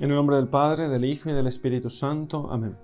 [0.00, 2.48] En el nombre del Padre, del Hijo y del Espíritu Santo.
[2.50, 2.76] Amén.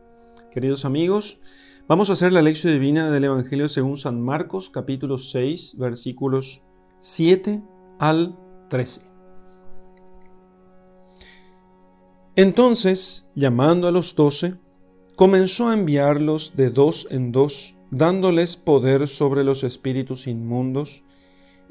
[0.53, 1.41] Queridos amigos,
[1.89, 6.63] vamos a hacer la lección divina del Evangelio según San Marcos, capítulo 6, versículos
[7.01, 7.65] 7
[7.99, 9.11] al 13.
[12.37, 14.55] Entonces, llamando a los doce,
[15.17, 21.03] comenzó a enviarlos de dos en dos, dándoles poder sobre los espíritus inmundos,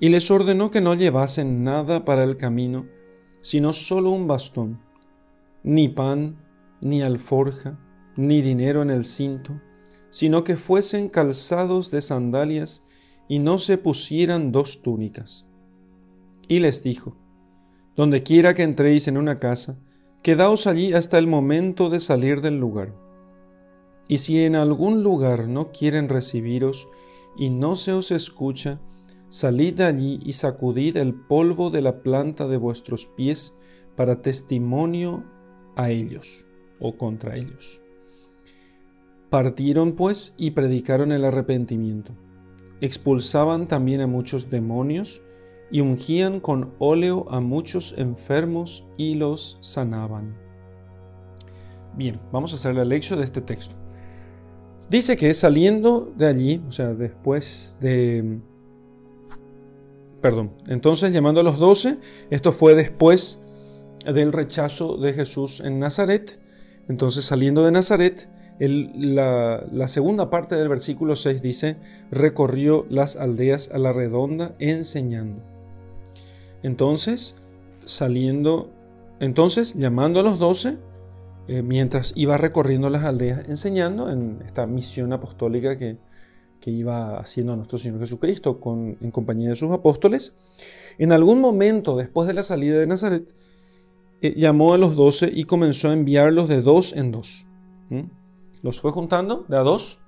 [0.01, 2.87] y les ordenó que no llevasen nada para el camino,
[3.39, 4.88] sino solo un bastón
[5.63, 6.37] ni pan,
[6.81, 7.79] ni alforja,
[8.15, 9.61] ni dinero en el cinto,
[10.09, 12.85] sino que fuesen calzados de sandalias
[13.27, 15.45] y no se pusieran dos túnicas.
[16.47, 17.15] Y les dijo,
[17.95, 19.77] Donde quiera que entréis en una casa,
[20.23, 22.95] quedaos allí hasta el momento de salir del lugar.
[24.07, 26.87] Y si en algún lugar no quieren recibiros
[27.37, 28.79] y no se os escucha,
[29.29, 33.55] salid de allí y sacudid el polvo de la planta de vuestros pies
[33.95, 35.23] para testimonio
[35.79, 36.45] a ellos
[36.79, 37.81] o contra ellos.
[39.29, 42.11] Partieron pues y predicaron el arrepentimiento.
[42.81, 45.21] Expulsaban también a muchos demonios
[45.71, 50.35] y ungían con óleo a muchos enfermos y los sanaban.
[51.95, 53.75] Bien, vamos a hacer la lección de este texto.
[54.89, 58.39] Dice que saliendo de allí, o sea, después de...
[60.21, 63.39] Perdón, entonces llamando a los doce, esto fue después
[64.05, 66.39] del rechazo de Jesús en Nazaret.
[66.87, 71.77] Entonces, saliendo de Nazaret, la, segunda parte del versículo 6 dice,
[72.11, 75.41] recorrió las aldeas a la redonda enseñando.
[76.61, 77.35] Entonces,
[77.85, 78.69] saliendo,
[79.19, 80.77] entonces, llamando a los doce,
[81.47, 85.97] eh, mientras iba recorriendo las aldeas enseñando en esta misión apostólica que,
[86.59, 90.35] que iba haciendo nuestro Señor Jesucristo con, en compañía de sus apóstoles,
[90.97, 93.33] en algún momento después de la salida de Nazaret,
[94.21, 97.45] eh, llamó a los doce y comenzó a enviarlos de dos en dos.
[98.61, 99.99] Los fue juntando de a dos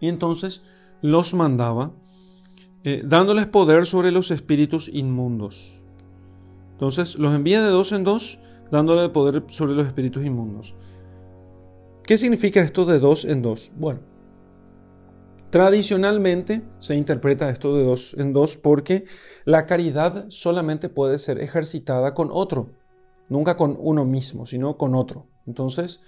[0.00, 0.62] y entonces
[1.00, 1.92] los mandaba,
[2.84, 5.80] eh, dándoles poder sobre los espíritus inmundos.
[6.72, 8.38] Entonces los envía de dos en dos,
[8.70, 10.74] dándole poder sobre los espíritus inmundos.
[12.02, 13.72] ¿Qué significa esto de dos en dos?
[13.76, 14.00] Bueno,
[15.48, 19.06] tradicionalmente se interpreta esto de dos en dos porque
[19.46, 22.70] la caridad solamente puede ser ejercitada con otro
[23.28, 25.26] nunca con uno mismo, sino con otro.
[25.46, 26.00] Entonces,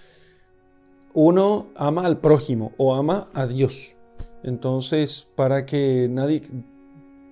[1.13, 3.95] uno ama al prójimo o ama a Dios.
[4.43, 6.43] Entonces, para que nadie,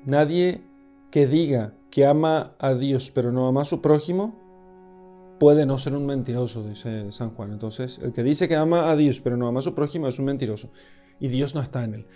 [0.06, 0.62] nadie
[1.12, 4.36] que diga que ama a Dios pero no ama a su prójimo,
[5.40, 7.52] puede no ser un mentiroso, dice San Juan.
[7.52, 10.20] Entonces, el que dice que ama a Dios pero no ama a su prójimo es
[10.20, 10.70] un mentiroso
[11.20, 12.08] y Dios no está en él.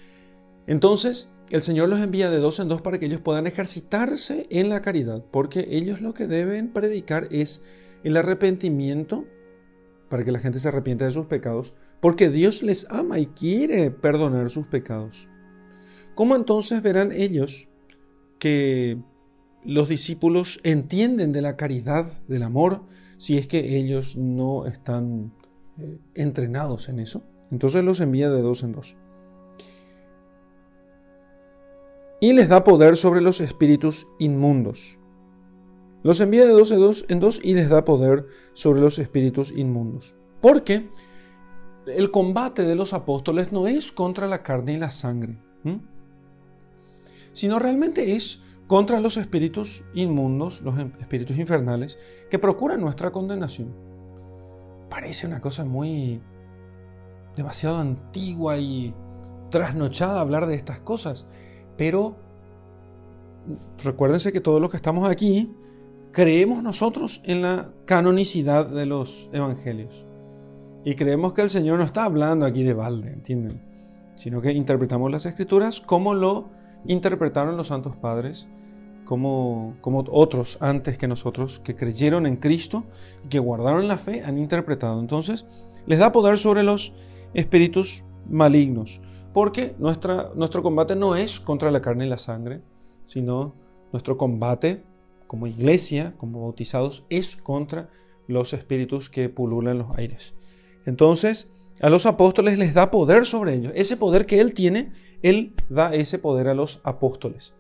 [0.68, 4.70] Entonces, el Señor los envía de dos en dos para que ellos puedan ejercitarse en
[4.70, 7.64] la caridad, porque ellos lo que deben predicar es
[8.04, 9.26] el arrepentimiento,
[10.10, 13.92] para que la gente se arrepienta de sus pecados, porque Dios les ama y quiere
[13.92, 15.28] perdonar sus pecados.
[16.16, 17.68] ¿Cómo entonces verán ellos
[18.38, 19.02] que
[19.64, 22.84] los discípulos entienden de la caridad, del amor,
[23.18, 25.34] si es que ellos no están
[25.78, 27.24] eh, entrenados en eso?
[27.52, 28.96] Entonces los envía de dos en dos
[32.20, 34.98] y les da poder sobre los espíritus inmundos.
[36.04, 39.52] Los envía de dos en dos, en dos y les da poder sobre los espíritus
[39.52, 40.16] inmundos.
[40.42, 40.90] Porque
[41.88, 45.38] el combate de los apóstoles no es contra la carne y la sangre,
[47.34, 51.98] sino realmente es contra los espíritus inmundos, los em, espíritus infernales,
[52.30, 53.74] que procuran nuestra condenación.
[54.90, 56.22] Parece una cosa muy
[57.36, 58.94] demasiado antigua y
[59.50, 61.26] trasnochada hablar de estas cosas.
[61.80, 62.18] Pero
[63.82, 65.50] recuérdense que todos los que estamos aquí
[66.12, 70.06] creemos nosotros en la canonicidad de los evangelios.
[70.84, 73.62] Y creemos que el Señor no está hablando aquí de balde, ¿entienden?
[74.16, 76.50] Sino que interpretamos las escrituras como lo
[76.86, 78.50] interpretaron los santos padres,
[79.06, 82.84] como, como otros antes que nosotros, que creyeron en Cristo
[83.24, 85.00] y que guardaron la fe, han interpretado.
[85.00, 85.46] Entonces,
[85.86, 86.92] les da poder sobre los
[87.34, 89.00] espíritus malignos
[89.40, 92.62] porque nuestro combate no es contra la carne y la sangre,
[93.08, 93.56] sino
[93.94, 94.84] nuestro combate
[95.28, 97.90] como iglesia, como bautizados, es contra
[98.28, 100.36] los espíritus que pululan los aires.
[100.86, 101.50] Entonces,
[101.80, 103.72] a los apóstoles les da poder sobre ellos.
[103.78, 104.92] Ese poder que Él tiene,
[105.22, 107.54] Él da ese poder a los apóstoles.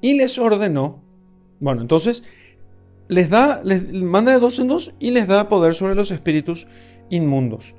[0.00, 1.00] Y les ordenó,
[1.60, 2.24] bueno, entonces
[3.06, 6.66] les da, les manda de dos en dos y les da poder sobre los espíritus
[7.08, 7.76] inmundos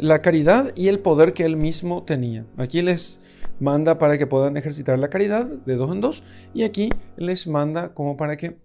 [0.00, 2.46] la caridad y el poder que él mismo tenía.
[2.56, 3.20] Aquí les
[3.60, 6.22] manda para que puedan ejercitar la caridad de dos en dos
[6.52, 8.58] y aquí les manda como para que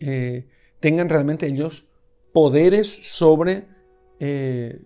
[0.00, 0.46] eh,
[0.80, 1.86] tengan realmente ellos
[2.32, 3.66] poderes sobre,
[4.18, 4.82] eh,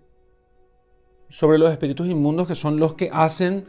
[1.27, 3.65] sobre los espíritus inmundos que son los que hacen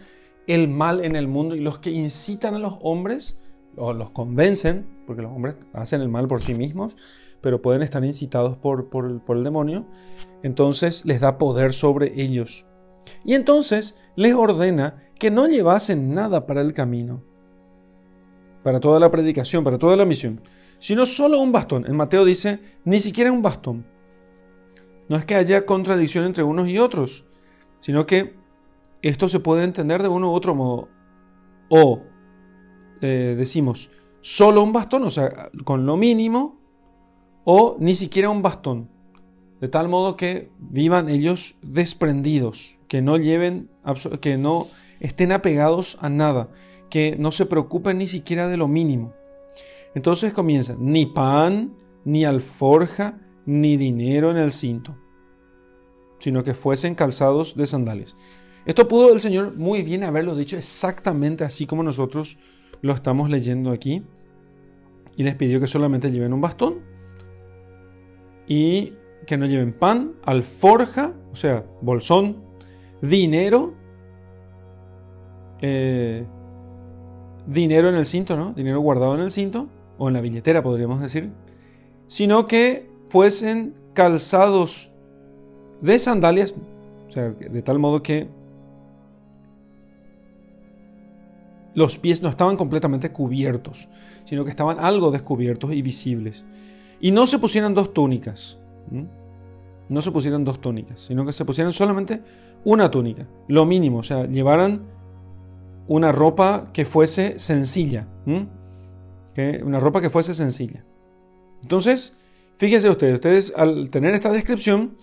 [0.46, 3.36] el mal en el mundo y los que incitan a los hombres,
[3.76, 6.96] o los convencen, porque los hombres hacen el mal por sí mismos,
[7.40, 9.86] pero pueden estar incitados por, por el demonio,
[10.42, 12.66] entonces les da poder sobre ellos.
[13.24, 17.22] Y entonces les ordena que no llevasen nada para el camino,
[18.62, 20.40] para toda la predicación, para toda la misión,
[20.78, 21.86] sino solo un bastón.
[21.86, 23.86] En Mateo dice, ni siquiera un bastón.
[25.08, 27.24] No es que haya contradicción entre unos y otros,
[27.80, 28.34] sino que
[29.02, 30.88] esto se puede entender de uno u otro modo.
[31.68, 32.02] O
[33.00, 33.90] eh, decimos,
[34.20, 36.58] solo un bastón, o sea, con lo mínimo,
[37.48, 38.90] o ni siquiera un bastón.
[39.60, 43.70] De tal modo que vivan ellos desprendidos, que no lleven,
[44.20, 44.66] que no
[44.98, 46.50] estén apegados a nada,
[46.90, 49.14] que no se preocupen ni siquiera de lo mínimo.
[49.94, 51.72] Entonces comienza, ni pan,
[52.04, 54.96] ni alforja, ni dinero en el cinto,
[56.18, 58.16] sino que fuesen calzados de sandalias.
[58.66, 62.38] Esto pudo el Señor muy bien haberlo dicho exactamente así como nosotros
[62.82, 64.02] lo estamos leyendo aquí.
[65.16, 66.95] Y les pidió que solamente lleven un bastón
[68.46, 68.94] y
[69.26, 72.36] que no lleven pan, alforja, o sea, bolsón,
[73.02, 73.74] dinero,
[75.60, 76.24] eh,
[77.46, 78.52] dinero en el cinto, ¿no?
[78.52, 81.30] Dinero guardado en el cinto o en la billetera podríamos decir,
[82.06, 84.90] sino que fuesen calzados
[85.80, 86.54] de sandalias,
[87.08, 88.28] o sea, de tal modo que
[91.74, 93.88] los pies no estaban completamente cubiertos,
[94.24, 96.44] sino que estaban algo descubiertos y visibles.
[97.00, 98.58] Y no se pusieran dos túnicas,
[99.88, 102.22] no se pusieran dos túnicas, sino que se pusieran solamente
[102.64, 104.82] una túnica, lo mínimo, o sea, llevaran
[105.88, 108.08] una ropa que fuese sencilla
[109.62, 110.84] una ropa que fuese sencilla.
[111.62, 112.16] Entonces,
[112.56, 114.96] fíjense ustedes, ustedes al tener esta descripción,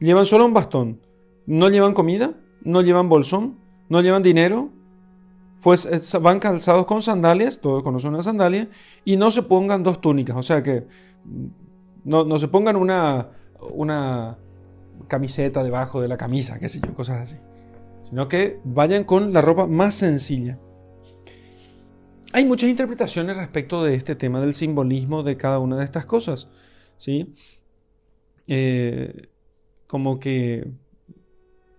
[0.00, 1.00] llevan solo un bastón,
[1.46, 3.58] no llevan comida, no llevan bolsón,
[3.88, 4.70] no llevan dinero,
[5.62, 8.68] pues eh, van calzados con sandalias, todos conocen una sandalia,
[9.04, 10.86] y no se pongan dos túnicas, o sea que
[12.04, 13.30] no, no se pongan una,
[13.72, 14.38] una
[15.08, 17.36] camiseta debajo de la camisa, qué sé yo, cosas así,
[18.02, 20.58] sino que vayan con la ropa más sencilla.
[22.32, 26.48] Hay muchas interpretaciones respecto de este tema del simbolismo de cada una de estas cosas.
[26.98, 27.32] ¿sí?
[28.48, 29.28] Eh,
[29.86, 30.66] como que,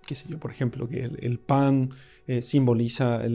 [0.05, 1.89] qué sé yo, por ejemplo, que el, pan
[2.27, 3.25] eh, simboliza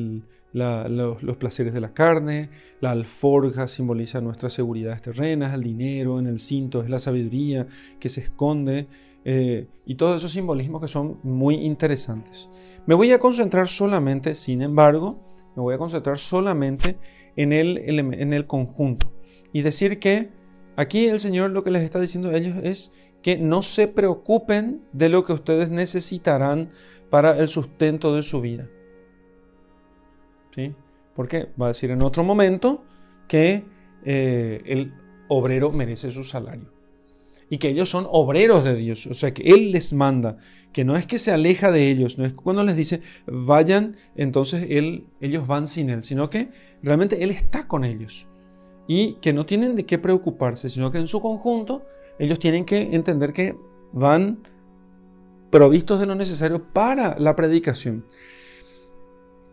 [0.52, 2.50] los, placeres de la carne,
[2.81, 7.67] la alforja simboliza nuestras seguridades terrenas, el dinero en el cinto es la sabiduría
[7.99, 8.88] que se esconde,
[9.25, 12.49] eh, y todos esos simbolismos que son muy interesantes.
[12.87, 15.20] Me voy a concentrar solamente, sin embargo,
[15.55, 16.97] me voy a concentrar solamente
[17.37, 19.12] en el, en el conjunto.
[19.52, 20.31] Y decir que
[20.76, 22.93] aquí el Señor lo que les está diciendo a ellos es
[23.23, 26.70] que no se preocupen de lo que ustedes necesitarán
[27.11, 28.69] para el sustento de su vida.
[31.14, 32.85] Porque va a decir en otro momento
[33.29, 33.64] que
[34.05, 34.93] eh, el
[35.29, 36.81] obrero merece su salario
[37.50, 40.38] y que ellos son obreros de Dios, o sea que Él les manda,
[40.73, 44.67] que no es que se aleja de ellos, no es cuando les dice vayan, entonces
[44.70, 46.49] él, ellos van sin Él, sino que
[46.81, 48.29] realmente Él está con ellos.
[48.87, 51.85] Y que no tienen de qué preocuparse, sino que en su conjunto
[52.19, 53.57] ellos tienen que entender que
[53.92, 54.38] van
[55.50, 58.04] provistos de lo necesario para la predicación.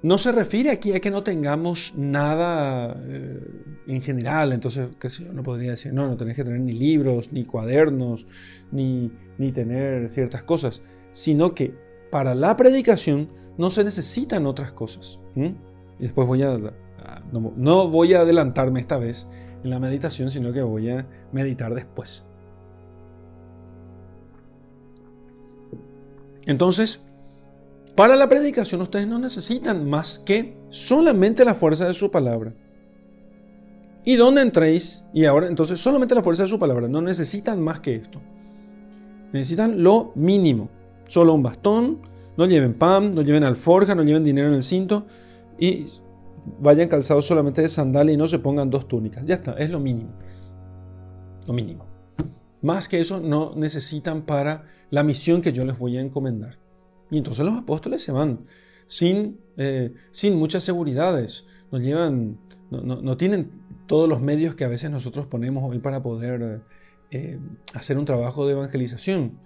[0.03, 3.39] No se refiere aquí a que no tengamos nada eh,
[3.87, 7.45] en general, entonces, qué no podría decir, no, no tenés que tener ni libros, ni
[7.45, 8.27] cuadernos,
[8.71, 10.81] ni, ni tener ciertas cosas,
[11.13, 11.73] sino que
[12.11, 15.19] para la predicación no se necesitan otras cosas.
[15.35, 15.55] Y
[15.99, 16.57] después voy a,
[17.31, 19.27] no, no voy a adelantarme esta vez
[19.63, 22.23] en la meditación, sino que voy a meditar después.
[26.45, 27.01] Entonces,
[27.97, 32.53] para la predicación ustedes no necesitan más que solamente la fuerza de su palabra.
[34.05, 35.03] ¿Y dónde entréis?
[35.15, 36.87] Y ahora entonces solamente la fuerza de su palabra.
[36.87, 38.21] No necesitan más que esto.
[39.33, 40.69] Necesitan lo mínimo.
[41.07, 41.97] Solo un bastón.
[42.37, 45.07] No lleven pan, no lleven alforja, no lleven dinero en el cinto.
[45.57, 45.87] Y
[46.59, 49.25] vayan calzados solamente de sandalia y no se pongan dos túnicas.
[49.25, 50.11] Ya está, es lo mínimo.
[51.47, 51.87] Lo mínimo.
[52.61, 56.59] Más que eso no necesitan para la misión que yo les voy a encomendar.
[57.09, 58.39] Y entonces los apóstoles se van
[58.85, 62.37] sin, eh, sin muchas seguridades, no, llevan,
[62.69, 63.51] no, tienen
[63.85, 66.61] todos los medios que a veces nosotros ponemos hoy para poder
[67.11, 67.39] eh,
[67.73, 69.39] hacer un trabajo de evangelización.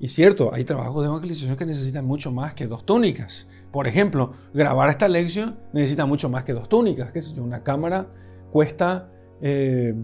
[0.00, 3.48] Y cierto, hay trabajos de evangelización que necesitan mucho más que dos túnicas.
[3.70, 7.12] Por ejemplo, grabar esta lección necesita mucho más que dos túnicas.
[7.12, 7.40] ¿Qué sé?
[7.40, 8.08] Una cámara
[8.50, 9.94] cuesta eh,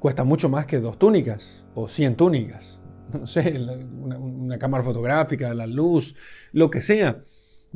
[0.00, 2.79] cuesta mucho más que dos túnicas o cien túnicas.
[3.20, 6.14] No sé, una, cámara fotográfica, la luz,
[6.52, 7.22] lo que sea.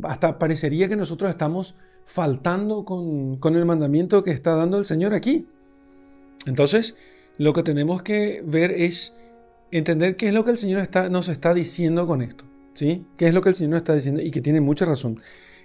[0.03, 5.15] Hasta parecería que nosotros estamos faltando con, con el mandamiento que está dando el Señor
[5.15, 5.47] aquí.
[6.47, 6.95] Entonces,
[7.39, 9.15] lo que tenemos que ver es
[9.71, 12.45] entender qué es lo que el Señor está, nos está diciendo con esto.
[12.75, 13.07] ¿sí?
[13.17, 14.21] ¿Qué es lo que el Señor nos está diciendo?
[14.21, 15.21] Y que tiene mucha razón.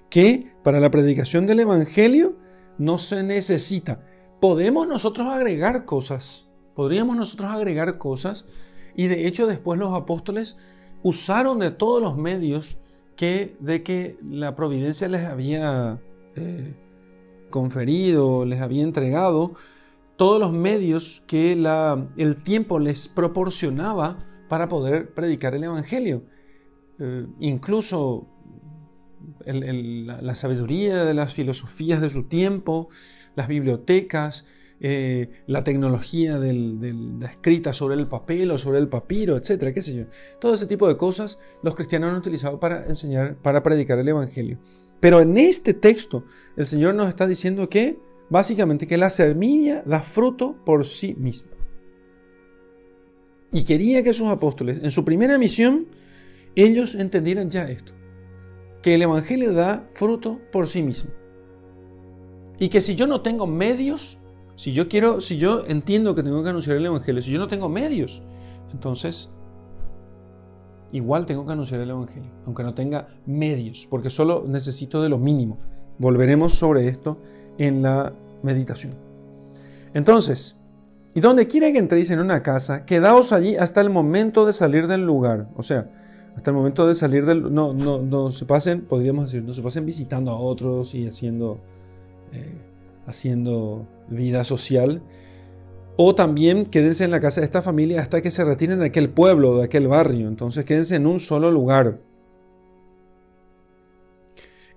[0.10, 2.38] Que para la predicación del Evangelio
[2.78, 4.04] no se necesita.
[4.40, 6.48] Podemos nosotros agregar cosas.
[6.76, 8.46] Podríamos nosotros agregar cosas.
[8.96, 10.58] Y de hecho después los apóstoles
[11.04, 12.78] usaron de todos los medios
[13.16, 16.00] que de que la providencia les había
[16.36, 16.74] eh,
[17.50, 19.54] conferido, les había entregado
[20.16, 21.54] todos los medios que
[22.18, 24.18] el tiempo les proporcionaba
[24.50, 26.24] para poder predicar el Evangelio.
[27.00, 28.28] Eh, incluso
[29.46, 32.90] la, sabiduría de las filosofías de su tiempo,
[33.36, 34.46] las bibliotecas,
[34.82, 39.94] eh, la tecnología del, escrita sobre el papel o sobre el papiro, etcétera, qué sé
[39.94, 40.06] yo.
[40.40, 44.58] Todo ese tipo de cosas los cristianos han utilizado para enseñar, para predicar el Evangelio.
[45.00, 46.24] Pero en este texto
[46.56, 51.52] el Señor nos está diciendo que básicamente que la semilla da fruto por sí misma.
[53.52, 55.88] Y quería que sus apóstoles, en su primera misión,
[56.56, 57.94] ellos entendieran ya esto,
[58.82, 61.12] que el Evangelio da fruto por sí mismo.
[62.60, 64.19] Y que si yo no tengo medios,
[64.60, 67.48] si yo quiero, si yo entiendo que tengo que anunciar el Evangelio, si yo no
[67.48, 68.22] tengo medios,
[68.74, 69.30] entonces
[70.92, 75.18] igual tengo que anunciar el Evangelio, aunque no tenga medios, porque solo necesito de lo
[75.18, 75.60] mínimo.
[75.98, 77.20] Volveremos sobre esto
[77.58, 78.12] en la
[78.44, 78.96] meditación.
[79.94, 80.58] Entonces,
[81.14, 84.88] y donde quiera que entréis en una casa, quedaos allí hasta el momento de salir
[84.88, 85.48] del lugar.
[85.56, 85.90] O sea,
[86.36, 87.54] hasta el momento de salir del...
[87.54, 91.60] No, no, no se pasen, podríamos decir, no se pasen visitando a otros y haciendo,
[92.34, 92.69] eh,
[93.10, 95.02] haciendo vida social.
[95.98, 99.10] O también quédense en la casa de esta familia hasta que se retiren de aquel
[99.10, 100.28] pueblo, de aquel barrio.
[100.28, 102.00] Entonces quédense en un solo lugar.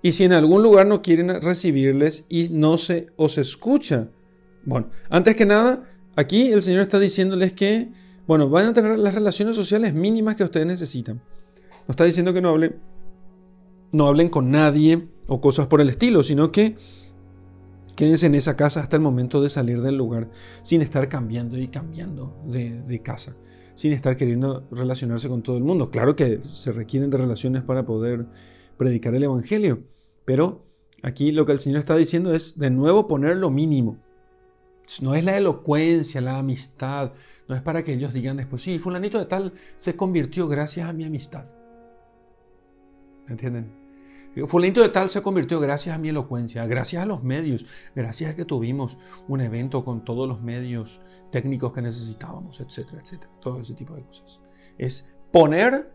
[0.01, 4.09] Y si en algún lugar no quieren recibirles y no se os escucha.
[4.65, 5.83] Bueno, antes que nada,
[6.17, 7.89] aquí el Señor está diciéndoles que,
[8.27, 11.21] bueno, van a tener las relaciones sociales mínimas que ustedes necesitan.
[11.87, 12.75] No está diciendo que no hablen,
[13.93, 16.75] no hablen con nadie o cosas por el estilo, sino que
[17.95, 20.29] quédense en esa casa hasta el momento de salir del lugar,
[20.61, 23.35] sin estar cambiando y cambiando de, casa,
[23.75, 25.91] sin estar queriendo relacionarse con todo el mundo.
[25.91, 28.25] Claro que se requieren de relaciones para poder
[28.77, 29.83] predicar el Evangelio,
[30.25, 30.65] pero
[31.01, 33.97] aquí lo que el Señor está diciendo es de nuevo poner lo mínimo.
[35.01, 37.13] No es la elocuencia, la amistad,
[37.47, 40.93] no es para que ellos digan después, sí, fulanito de tal se convirtió gracias a
[40.93, 41.45] mi amistad.
[43.29, 43.82] ¿Entienden?
[44.47, 48.35] Fulanito de tal se convirtió gracias a mi elocuencia, gracias a los medios, gracias a
[48.35, 48.97] que tuvimos
[49.27, 53.31] un evento con todos los medios técnicos que necesitábamos, etcétera, etcétera.
[53.41, 54.41] Todo ese tipo de cosas.
[54.77, 55.93] Es poner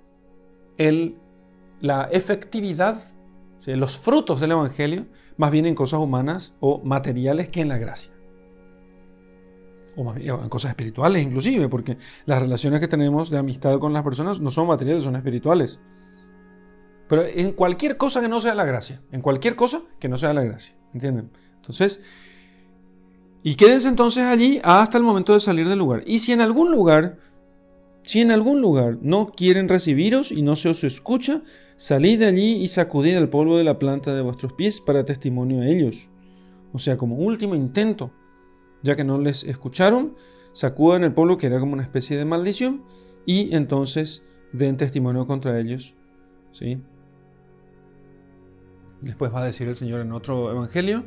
[0.77, 1.17] el,
[1.81, 3.13] la efectividad
[3.67, 8.13] los frutos del Evangelio más bien en cosas humanas o materiales que en la gracia.
[9.97, 14.41] O en cosas espirituales inclusive, porque las relaciones que tenemos de amistad con las personas
[14.41, 15.81] no son materiales, son espirituales.
[17.09, 20.35] Pero en cualquier cosa que no sea la gracia, en cualquier cosa que no sea
[20.35, 21.31] la gracia, ¿entienden?
[21.57, 22.01] Entonces,
[23.43, 26.03] y quédense entonces allí hasta el momento de salir del lugar.
[26.07, 27.19] Y si en algún lugar,
[28.03, 31.43] si en algún lugar no quieren recibiros y no se os escucha,
[31.79, 35.63] Salid de allí y sacudid el polvo de la planta de vuestros pies para testimonio
[35.63, 36.09] a ellos.
[36.73, 38.11] O sea, como último intento,
[38.83, 40.17] ya que no les escucharon,
[40.53, 42.83] sacudan el polvo que era como una especie de maldición
[43.27, 45.95] y entonces den testimonio contra ellos.
[46.51, 46.79] ¿sí?
[49.03, 51.05] Después va a decir el Señor en otro evangelio,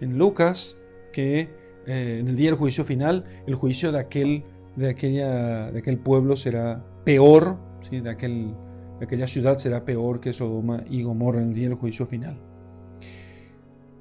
[0.00, 0.78] en Lucas,
[1.12, 1.48] que
[1.86, 4.44] eh, en el día del juicio final, el juicio de aquel,
[4.76, 7.56] de aquella, de aquel pueblo será peor,
[7.88, 8.00] ¿sí?
[8.00, 8.54] de aquel
[9.00, 12.38] aquella ciudad será peor que Sodoma y Gomorra en el día del juicio final.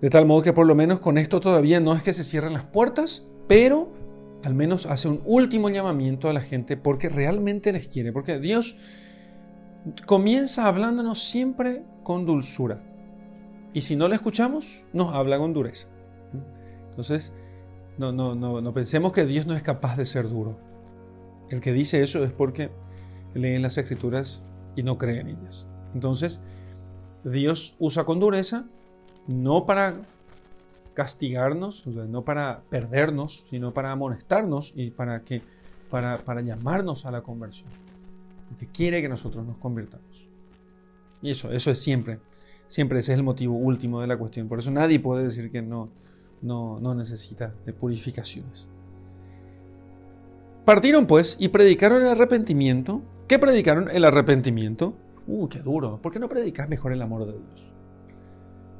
[0.01, 2.53] De tal modo que por lo menos con esto todavía no es que se cierren
[2.53, 3.91] las puertas, pero
[4.43, 8.77] al menos hace un último llamamiento a la gente porque realmente les quiere, porque Dios
[10.05, 12.81] comienza hablándonos siempre con dulzura.
[13.77, 15.87] Y si no le escuchamos, nos habla con dureza.
[16.89, 17.31] Entonces,
[17.99, 20.57] no, no, no, no pensemos que Dios no es capaz de ser duro.
[21.51, 22.71] El que dice eso es porque
[23.35, 24.41] leen las escrituras
[24.75, 25.67] y no cree en ellas.
[25.93, 26.41] Entonces,
[27.23, 28.65] Dios usa con dureza
[29.27, 30.01] no para
[30.95, 35.43] castigarnos, no para perdernos, sino para amonestarnos y para, que,
[35.91, 37.69] para, para llamarnos a la conversión.
[38.49, 40.27] Porque quiere que nosotros nos convirtamos.
[41.21, 42.17] Y eso, eso es siempre,
[42.67, 44.47] siempre ese es el motivo último de la cuestión.
[44.47, 45.89] Por eso nadie puede decir que no,
[46.41, 48.67] no, no necesita de purificaciones.
[50.65, 53.01] Partieron pues y predicaron el arrepentimiento.
[53.27, 53.89] ¿Qué predicaron?
[53.89, 54.95] El arrepentimiento.
[55.25, 56.01] Uh, qué duro.
[56.01, 57.73] ¿Por qué no predicas mejor el amor de Dios?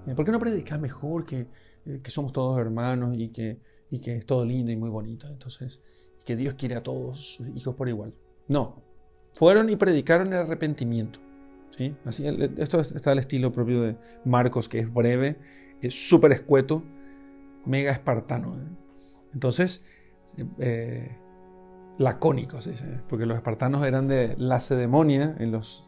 [0.08, 1.48] Eh, ¿Por qué no predicas mejor que,
[1.86, 5.28] eh, que somos todos hermanos y que, y que es todo lindo y muy bonito?
[5.28, 5.80] Entonces,
[6.26, 8.14] que Dios quiere a todos sus hijos por igual.
[8.50, 8.82] No.
[9.34, 11.20] Fueron y predicaron el arrepentimiento.
[11.78, 11.96] ¿Sí?
[12.06, 12.26] Así,
[12.58, 15.38] esto está al estilo propio de Marcos, que es breve,
[15.82, 16.84] es súper escueto,
[17.66, 18.56] mega espartano.
[18.56, 18.68] ¿eh?
[19.34, 19.84] Entonces,
[20.58, 21.16] eh,
[21.98, 22.70] lacónicos,
[23.10, 25.88] porque los espartanos eran de lacedemonia, en los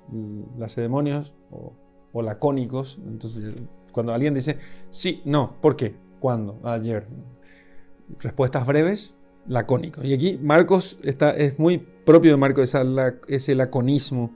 [0.58, 1.74] lacedemonios o,
[2.22, 3.00] lacónicos.
[3.08, 3.56] Entonces,
[3.92, 4.58] cuando alguien dice,
[4.90, 5.96] sí, no, ¿por qué?
[6.20, 6.60] ¿Cuándo?
[6.64, 7.08] Ayer.
[8.20, 9.14] Respuestas breves,
[9.48, 10.04] lacónicos.
[10.04, 12.76] Y aquí Marcos está, es muy propio de Marcos
[13.28, 14.36] ese laconismo.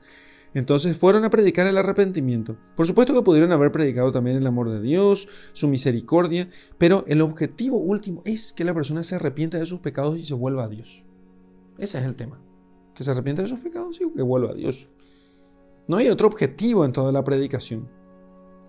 [0.53, 2.57] Entonces fueron a predicar el arrepentimiento.
[2.75, 7.21] Por supuesto que pudieron haber predicado también el amor de Dios, su misericordia, pero el
[7.21, 10.69] objetivo último es que la persona se arrepienta de sus pecados y se vuelva a
[10.69, 11.05] Dios.
[11.77, 12.39] Ese es el tema.
[12.93, 14.87] Que se arrepienta de sus pecados y que vuelva a Dios.
[15.87, 17.89] No hay otro objetivo en toda la predicación.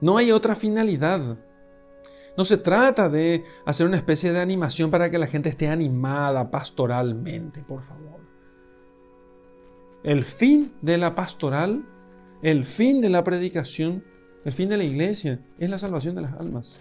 [0.01, 1.39] No hay otra finalidad.
[2.37, 6.51] No se trata de hacer una especie de animación para que la gente esté animada
[6.51, 8.24] pastoralmente, por favor.
[10.05, 11.85] El fin de la pastoral,
[12.43, 14.05] el fin de la predicación,
[14.45, 16.79] el fin de la iglesia es la salvación de las almas.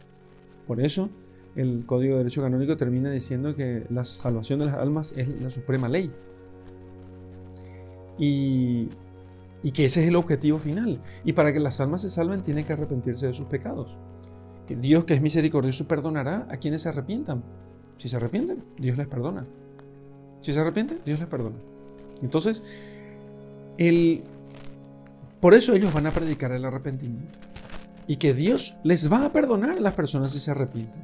[0.68, 1.10] Por eso
[1.56, 5.50] el Código de Derecho Canónico termina diciendo que la salvación de las almas es la
[5.50, 6.12] suprema ley.
[8.20, 8.90] Y,
[9.64, 11.02] y que ese es el objetivo final.
[11.24, 13.98] Y para que las almas se salven tienen que arrepentirse de sus pecados
[14.68, 17.44] que Dios que es misericordioso perdonará a quienes se arrepientan.
[17.98, 19.46] Si se arrepienten, Dios les perdona.
[20.42, 21.58] Si se arrepienten, Dios les perdona.
[22.22, 22.64] Entonces,
[25.40, 27.40] por eso ellos van a predicar el arrepentimiento.
[28.08, 31.02] Y que Dios les va a perdonar a las personas si se arrepienten.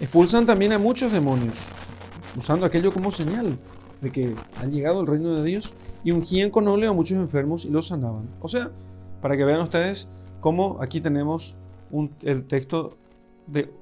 [0.00, 1.58] Expulsan también a muchos demonios,
[2.36, 3.58] usando aquello como señal
[4.02, 5.72] de que han llegado al reino de Dios
[6.04, 8.28] y ungían con óleo a muchos enfermos y los sanaban.
[8.40, 8.70] O sea,
[9.22, 10.06] para que vean ustedes
[10.40, 11.56] como aquí tenemos
[12.22, 12.96] el texto
[13.46, 13.72] de,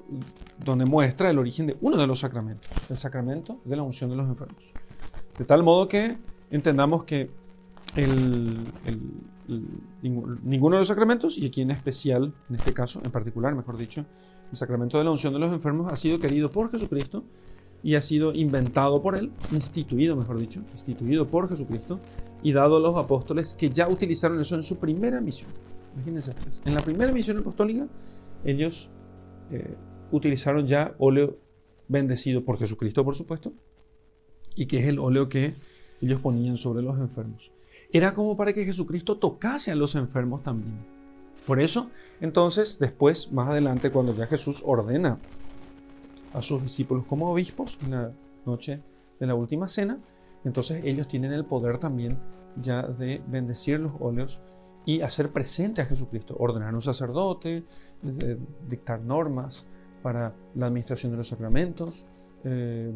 [0.64, 4.16] donde muestra el origen de uno de los sacramentos, el sacramento de la unción de
[4.16, 4.72] los enfermos.
[5.38, 6.16] De tal modo que
[6.50, 7.30] entendamos que
[10.02, 14.04] ninguno de los sacramentos, y aquí en especial, en este caso, en particular, mejor dicho,
[14.50, 17.24] el sacramento de la unción de los enfermos ha sido querido por Jesucristo
[17.82, 22.00] y ha sido inventado por Él, instituido, mejor dicho, instituido por Jesucristo
[22.42, 25.50] y dado a los apóstoles que ya utilizaron eso en su primera misión.
[25.94, 26.62] Imagínense ustedes.
[26.64, 27.86] En la primera misión apostólica,
[28.44, 28.90] ellos
[29.50, 29.76] eh,
[30.12, 31.36] utilizaron ya óleo
[31.88, 33.52] bendecido por Jesucristo, por supuesto,
[34.54, 35.54] y que es el óleo que
[36.00, 37.52] ellos ponían sobre los enfermos.
[37.92, 40.74] Era como para que Jesucristo tocase a los enfermos también.
[41.46, 41.90] Por eso,
[42.20, 45.18] entonces, después, más adelante, cuando ya Jesús ordena
[46.32, 48.12] a sus discípulos como obispos en la
[48.46, 48.80] noche
[49.20, 49.98] de la última cena,
[50.44, 52.18] entonces ellos tienen el poder también
[52.60, 54.40] ya de bendecir los óleos
[54.84, 57.64] y hacer presente a Jesucristo, ordenar un sacerdote,
[58.68, 59.66] dictar normas
[60.02, 62.04] para la administración de los sacramentos,
[62.44, 62.92] eh,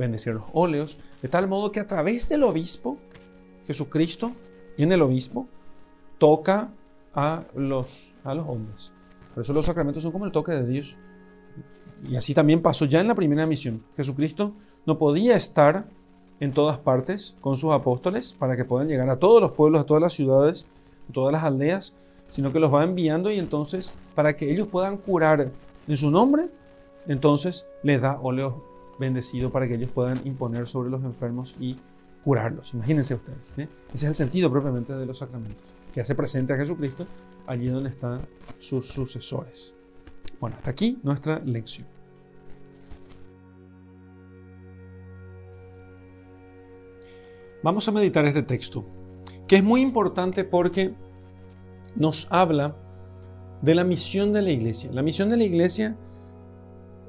[0.00, 2.96] bendecir los óleos, de tal modo que a través del obispo,
[3.66, 4.32] Jesucristo,
[4.78, 5.46] en el obispo,
[6.18, 6.70] toca
[7.14, 8.90] a los, a los hombres.
[9.34, 10.96] Por eso los sacramentos son como el toque de Dios.
[12.08, 13.82] Y así también pasó ya en la primera misión.
[13.96, 14.54] Jesucristo
[14.86, 15.84] no podía estar
[16.40, 19.84] en todas partes con sus apóstoles para que puedan llegar a todos los pueblos, a
[19.84, 20.64] todas las ciudades,
[21.12, 21.94] todas las aldeas,
[22.30, 25.50] sino que los va enviando y entonces para que ellos puedan curar
[25.86, 26.48] en su nombre,
[27.06, 28.69] entonces les da óleo
[29.00, 31.76] bendecido para que ellos puedan imponer sobre los enfermos y
[32.22, 32.72] curarlos.
[32.74, 33.50] Imagínense ustedes.
[33.56, 35.56] Ese es el sentido propiamente de los sacramentos,
[35.92, 37.06] que hace presente a Jesucristo
[37.46, 38.20] allí donde están
[38.58, 39.74] sus sucesores.
[40.38, 41.88] Bueno, hasta aquí nuestra lección.
[47.62, 48.84] Vamos a meditar este texto
[49.46, 50.94] que es muy importante porque
[51.96, 52.76] nos habla
[53.62, 54.90] de la misión de la iglesia.
[54.92, 55.96] La misión de la iglesia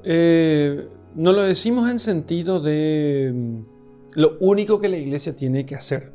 [0.04, 3.60] eh, no lo decimos en sentido de mm,
[4.14, 6.12] lo único que la iglesia tiene que hacer.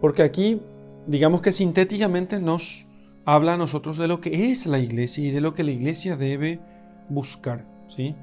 [0.00, 0.60] Porque aquí,
[1.06, 2.86] digamos que sintéticamente nos
[3.24, 6.16] habla a nosotros de lo que es la iglesia y de lo que la iglesia
[6.16, 6.60] debe
[7.08, 7.66] buscar.
[7.88, 8.14] ¿sí?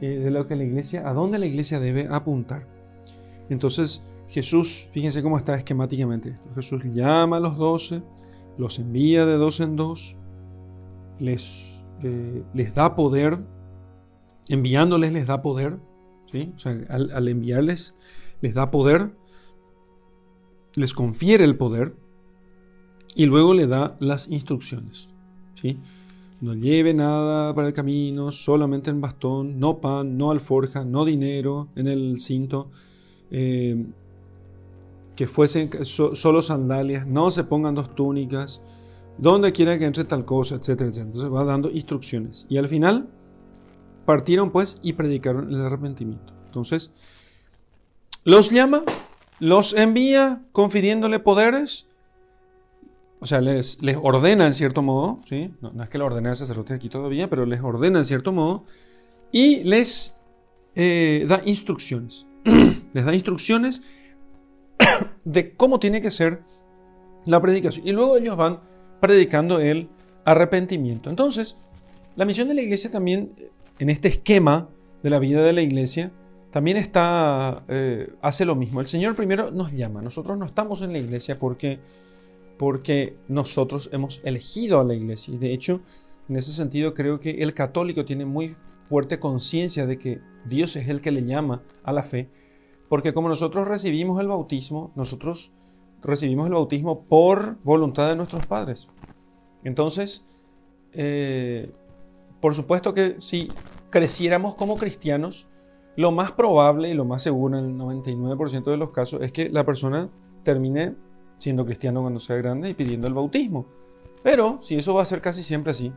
[0.00, 2.66] Eh, de lo que la iglesia, a dónde la iglesia debe apuntar.
[3.50, 6.34] Entonces, Jesús, fíjense cómo está esquemáticamente.
[6.54, 8.02] Jesús llama a los doce,
[8.56, 10.16] los envía de dos en dos,
[11.18, 13.38] les, eh, les da poder,
[14.48, 15.78] enviándoles les da poder,
[16.30, 16.52] ¿sí?
[16.54, 17.94] o sea, al, enviarles
[18.40, 19.12] les da poder,
[20.74, 21.94] les confiere el poder
[23.14, 25.08] y luego le da las instrucciones.
[25.54, 25.78] ¿sí?
[26.40, 31.68] no lleve nada para el camino, solamente en bastón, no pan, no alforja, no dinero
[31.74, 32.70] en el cinto,
[33.30, 33.86] eh,
[35.16, 38.60] que fuesen solo sandalias, no se pongan dos túnicas,
[39.18, 41.08] donde quiera que entre tal cosa, etcétera, etcétera.
[41.08, 42.46] Entonces va dando instrucciones.
[42.48, 43.08] Y al final
[44.08, 46.32] partieron pues y predicaron el arrepentimiento.
[46.46, 46.92] Entonces,
[48.24, 48.84] los llama,
[49.38, 51.84] los envía confiriéndole poderes
[53.20, 55.50] o sea, les, les ordena en cierto modo, ¿sí?
[55.60, 58.64] No, es que lo ordene al sacerdote aquí todavía, pero les ordena en cierto modo
[59.30, 60.16] y les
[60.74, 62.26] eh, da instrucciones.
[62.94, 63.82] les da instrucciones
[65.24, 66.44] de cómo tiene que ser
[67.26, 67.86] la predicación.
[67.86, 68.60] Y luego ellos van
[69.00, 69.90] predicando el
[70.24, 71.10] arrepentimiento.
[71.10, 71.58] Entonces,
[72.16, 73.32] la misión de la iglesia también,
[73.78, 74.68] en este esquema
[75.02, 76.12] de la vida de la iglesia,
[76.50, 78.80] también está, eh, hace lo mismo.
[78.80, 80.02] El Señor primero nos llama.
[80.02, 81.78] Nosotros no estamos en la iglesia porque
[82.58, 85.32] porque nosotros hemos elegido a la iglesia.
[85.32, 85.80] Y de hecho,
[86.28, 90.88] en ese sentido creo que el católico tiene muy fuerte conciencia de que Dios es
[90.88, 92.28] el que le llama a la fe,
[92.88, 95.52] porque como nosotros recibimos el bautismo, nosotros
[96.02, 98.88] recibimos el bautismo por voluntad de nuestros padres.
[99.62, 100.24] Entonces,
[100.92, 101.70] eh,
[102.40, 103.48] por supuesto que si
[103.90, 105.46] creciéramos como cristianos,
[105.96, 109.48] lo más probable y lo más seguro en el 99% de los casos es que
[109.48, 110.08] la persona
[110.44, 110.94] termine
[111.38, 113.66] siendo cristiano cuando sea grande y pidiendo el bautismo.
[114.22, 115.92] Pero si eso va a ser casi siempre así,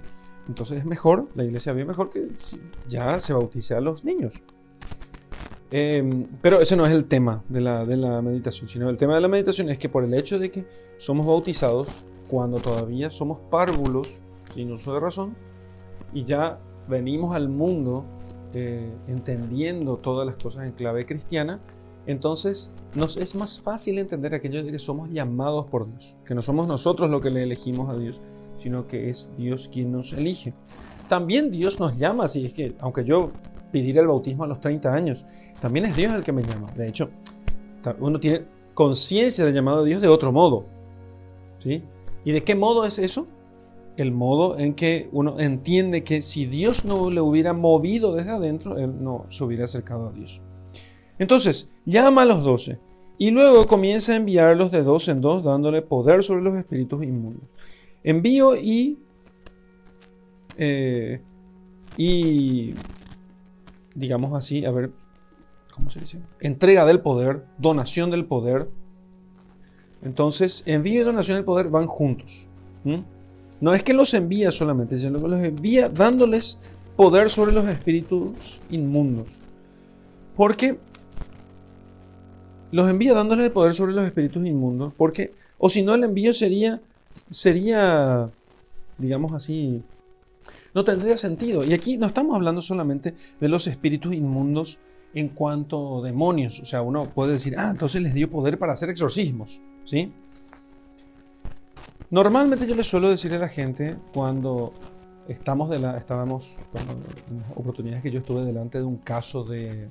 [0.47, 2.29] entonces es mejor, la iglesia ve mejor que
[2.87, 4.41] ya se bautice a los niños.
[5.69, 9.15] Em, pero ese no es el tema de la, de la meditación, sino el tema
[9.15, 10.65] de la meditación es que por el hecho de que
[10.97, 14.21] somos bautizados cuando todavía somos párvulos,
[14.53, 15.35] sin uso de razón,
[16.13, 18.05] y ya venimos al mundo
[18.53, 21.59] eh, entendiendo todas las cosas en clave cristiana,
[22.07, 26.41] entonces nos es más fácil entender aquello de que somos llamados por Dios, que no
[26.41, 28.21] somos nosotros los que le elegimos a Dios,
[28.57, 30.53] sino que es Dios quien nos elige.
[31.07, 33.31] También Dios nos llama, así es que, aunque yo
[33.71, 35.25] pidiera el bautismo a los 30 años,
[35.61, 36.67] también es Dios el que me llama.
[36.75, 37.09] De hecho,
[37.99, 40.65] uno tiene conciencia del llamado de Dios de otro modo.
[41.59, 41.83] ¿sí?
[42.23, 43.27] ¿Y de qué modo es eso?
[43.97, 48.77] El modo en que uno entiende que si Dios no le hubiera movido desde adentro,
[48.77, 50.41] él no se hubiera acercado a Dios.
[51.19, 52.79] Entonces, llama a los doce
[53.21, 57.43] y luego comienza a enviarlos de dos en dos, dándole poder sobre los espíritus inmundos.
[58.03, 58.97] Envío y,
[60.57, 61.21] eh,
[61.97, 62.73] y,
[63.93, 64.89] digamos así, a ver,
[65.71, 66.19] ¿cómo se dice?
[66.39, 68.69] Entrega del poder, donación del poder.
[70.01, 72.47] Entonces, envío y donación del poder van juntos.
[73.61, 76.57] No es que los envía solamente, sino que los envía dándoles
[76.95, 79.37] poder sobre los espíritus inmundos.
[80.35, 80.77] Porque
[82.71, 86.33] los envía dándole el poder sobre los espíritus inmundos, porque, o si no, el envío
[86.33, 86.81] sería,
[87.29, 88.29] sería,
[88.97, 89.83] digamos así,
[90.73, 91.63] no tendría sentido.
[91.63, 94.79] Y aquí no estamos hablando solamente de los espíritus inmundos
[95.13, 96.59] en cuanto a demonios.
[96.61, 100.11] O sea, uno puede decir, ah, entonces les dio poder para hacer exorcismos, ¿sí?
[102.11, 104.73] Normalmente yo le suelo decir a la gente cuando
[105.27, 106.59] estamos de la, estábamos,
[107.29, 109.87] en las oportunidades que yo estuve delante de un caso de,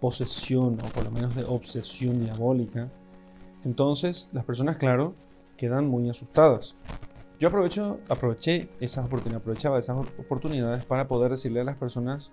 [0.00, 2.88] posesión o por lo menos de obsesión diabólica,
[3.64, 5.14] entonces las personas, claro,
[5.56, 6.74] quedan muy asustadas.
[7.38, 12.30] Yo aprovecho, aproveché esas oportunidades, aprovechaba esas oportunidades para poder decirle a las personas,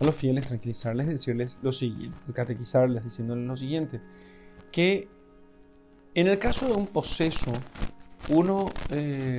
[0.00, 4.00] a los fieles, tranquilizarles, decirles lo siguiente, catequizarles diciéndoles lo siguiente,
[4.72, 5.08] que
[6.14, 7.52] en el caso de un poseso,
[8.30, 9.38] uno, eh,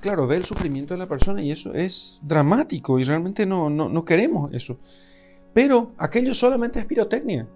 [0.00, 3.88] claro, ve el sufrimiento de la persona y eso es dramático y realmente no, no,
[3.88, 4.78] no queremos eso.
[5.52, 7.48] Pero aquello solamente es pirotecnia.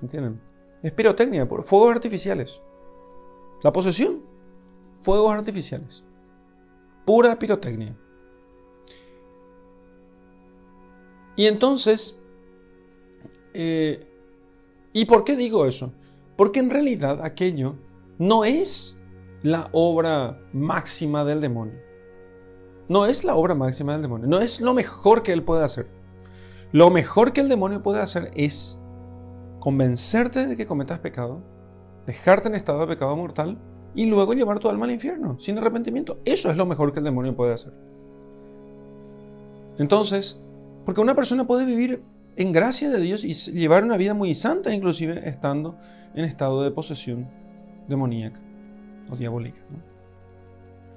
[0.00, 0.40] ¿Entienden?
[0.82, 2.60] Es pirotecnia, por fuegos artificiales.
[3.62, 4.22] La posesión,
[5.02, 6.02] fuegos artificiales.
[7.04, 7.96] Pura pirotecnia.
[11.36, 12.18] Y entonces,
[13.54, 14.06] eh,
[14.92, 15.92] ¿y por qué digo eso?
[16.36, 17.76] Porque en realidad aquello
[18.18, 18.98] no es
[19.42, 21.74] la obra máxima del demonio.
[22.88, 24.26] No es la obra máxima del demonio.
[24.28, 25.88] No es lo mejor que él puede hacer.
[26.72, 28.78] Lo mejor que el demonio puede hacer es
[29.58, 31.42] convencerte de que cometas pecado,
[32.06, 33.58] dejarte en estado de pecado mortal
[33.94, 36.18] y luego llevar tu alma al infierno sin arrepentimiento.
[36.24, 37.72] Eso es lo mejor que el demonio puede hacer.
[39.78, 40.40] Entonces,
[40.84, 42.02] porque una persona puede vivir
[42.36, 45.76] en gracia de Dios y llevar una vida muy santa, inclusive estando
[46.14, 47.28] en estado de posesión
[47.88, 48.40] demoníaca
[49.10, 49.60] o diabólica.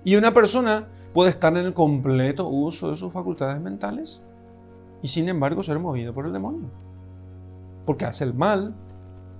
[0.03, 4.21] Y una persona puede estar en el completo uso de sus facultades mentales
[5.01, 6.69] y sin embargo ser movido por el demonio.
[7.85, 8.73] Porque hace el mal,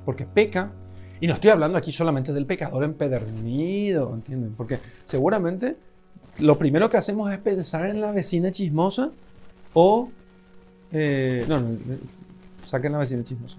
[0.06, 0.72] porque peca.
[1.20, 4.54] Y no estoy hablando aquí solamente del pecador empedernido, ¿entienden?
[4.56, 5.78] Porque seguramente
[6.40, 9.12] lo primero que hacemos es pensar en la vecina chismosa
[9.74, 10.10] o...
[10.92, 11.78] Eh, no, no,
[12.66, 13.58] saquen la vecina chismosa.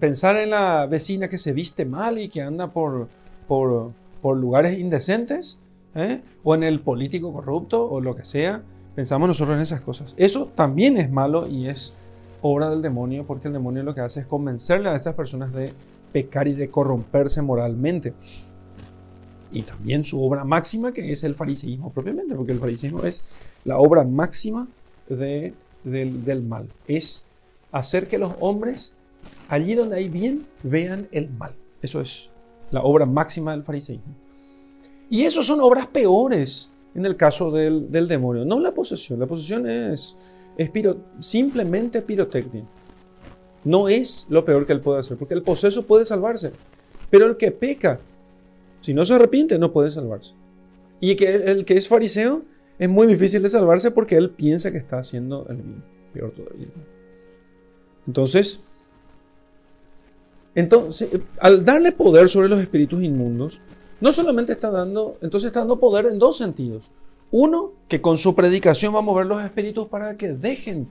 [0.00, 3.08] Pensar en la vecina que se viste mal y que anda por,
[3.46, 5.58] por, por lugares indecentes,
[5.94, 6.22] ¿eh?
[6.42, 8.62] o en el político corrupto, o lo que sea.
[8.94, 10.14] Pensamos nosotros en esas cosas.
[10.16, 11.92] Eso también es malo y es
[12.40, 15.72] obra del demonio, porque el demonio lo que hace es convencerle a esas personas de
[16.12, 18.14] pecar y de corromperse moralmente.
[19.50, 23.24] Y también su obra máxima, que es el fariseísmo propiamente, porque el fariseísmo es
[23.64, 24.68] la obra máxima
[25.08, 25.52] de,
[25.84, 26.68] del, del mal.
[26.86, 27.24] Es
[27.70, 28.94] hacer que los hombres,
[29.48, 31.52] allí donde hay bien, vean el mal.
[31.82, 32.31] Eso es
[32.72, 34.14] la obra máxima del fariseísmo.
[35.08, 39.20] Y eso son obras peores en el caso del, del demonio, no la posesión.
[39.20, 40.16] La posesión es,
[40.56, 40.70] es
[41.20, 42.64] simplemente pirotecnia.
[43.64, 46.52] No es lo peor que él puede hacer, porque el poseso puede salvarse,
[47.10, 48.00] pero el que peca,
[48.80, 50.34] si no se arrepiente, no puede salvarse.
[51.00, 52.42] Y que el que es fariseo
[52.78, 55.82] es muy difícil de salvarse porque él piensa que está haciendo el bien,
[56.12, 56.68] peor todavía.
[58.06, 58.60] Entonces,
[60.54, 61.10] entonces,
[61.40, 63.60] al darle poder sobre los espíritus inmundos,
[64.00, 66.90] no solamente está dando, entonces está dando poder en dos sentidos.
[67.30, 70.88] Uno, que con su predicación va a mover los espíritus para que dejen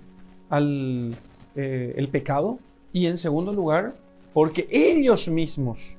[0.50, 1.14] al,
[1.56, 2.58] eh, el pecado.
[2.94, 3.94] Y en segundo lugar,
[4.34, 5.98] porque ellos mismos,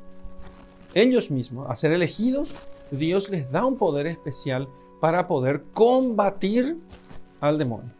[0.94, 2.56] ellos mismos, a ser elegidos,
[2.90, 4.68] Dios les da un poder especial
[5.00, 6.76] para poder combatir
[7.40, 7.90] al demonio.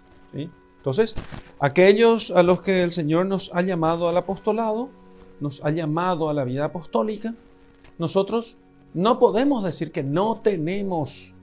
[0.78, 1.14] Entonces,
[1.60, 4.90] aquellos a los que el Señor nos ha llamado al apostolado,
[5.42, 7.34] nos ha llamado a la vida apostólica,
[7.98, 8.56] nosotros
[8.94, 11.34] no podemos decir que no tenemos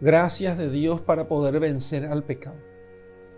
[0.00, 2.56] gracias de Dios para poder vencer al pecado.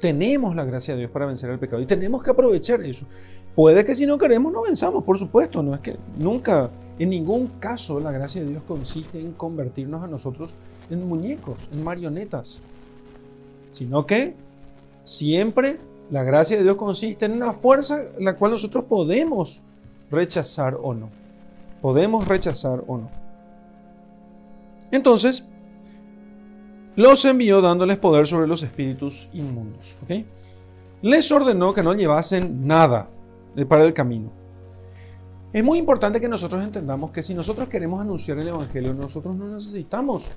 [0.01, 3.07] Tenemos la gracia de Dios para vencer al pecado y tenemos que aprovechar eso.
[3.55, 7.47] Puede que si no queremos no venzamos, por supuesto, no es que nunca, en ningún
[7.59, 10.53] caso la gracia de Dios consiste en convertirnos a nosotros
[10.91, 12.61] en muñecos, en marionetas,
[13.73, 14.35] sino que
[15.05, 15.79] siempre
[16.11, 19.63] la gracia de Dios consiste en una fuerza la cual nosotros podemos
[20.11, 21.11] rechazar o no.
[21.81, 23.11] Podemos rechazar o no.
[24.91, 25.45] Entonces,
[26.97, 29.97] los envió dándoles poder sobre los espíritus inmundos.
[31.03, 33.09] Les ordenó que no llevasen nada
[33.69, 34.31] para el camino.
[35.53, 39.47] Es muy importante que nosotros entendamos que si nosotros queremos anunciar el Evangelio, nosotros no
[39.47, 40.29] necesitamos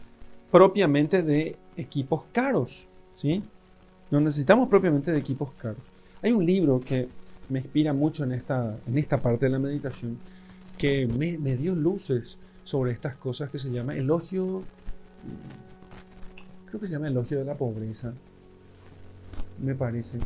[0.52, 2.88] propiamente de equipos caros.
[3.16, 3.42] ¿sí?
[4.12, 5.82] No necesitamos propiamente de equipos caros.
[6.22, 7.08] Hay un libro que
[7.50, 10.18] me inspira mucho en esta, en esta parte de la meditación,
[10.78, 14.64] que me, dio luces sobre estas cosas que se llama elogio,
[16.68, 18.14] creo que se llama elogio de la pobreza,
[19.62, 20.20] me parece,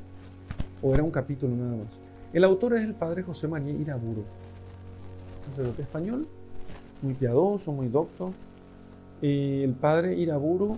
[0.81, 1.93] o era un capítulo nada más.
[2.33, 4.23] El autor es el padre José María Iraburo,
[5.49, 6.27] sacerdote español,
[7.01, 8.33] muy piadoso, muy docto.
[9.21, 10.77] Y el padre Iraburo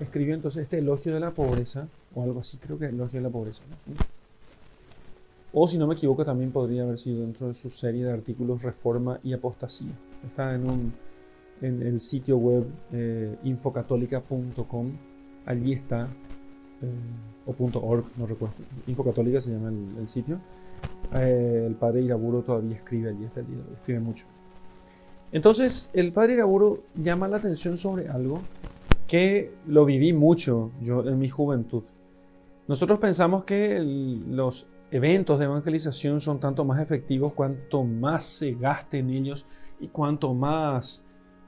[0.00, 3.30] escribió entonces este elogio de la pobreza, o algo así, creo que elogio de la
[3.30, 3.62] pobreza.
[5.56, 8.60] O si no me equivoco, también podría haber sido dentro de su serie de artículos
[8.62, 9.92] Reforma y Apostasía.
[10.26, 10.92] Está en, un,
[11.62, 14.92] en el sitio web eh, infocatólica.com.
[15.46, 16.08] Allí está,
[16.82, 18.56] eh, o .org, no recuerdo.
[18.88, 20.40] Infocatólica se llama el, sitio.
[21.14, 23.24] Eh, el padre Iraburo todavía escribe allí,
[23.74, 24.26] escribe mucho.
[25.30, 28.40] Entonces, el padre Iraburo llama la atención sobre algo
[29.06, 31.84] que lo viví mucho yo en mi juventud.
[32.66, 38.98] Nosotros pensamos que los eventos de evangelización son tanto más efectivos cuanto más se gaste
[38.98, 39.44] en ellos
[39.80, 41.02] y cuanto más,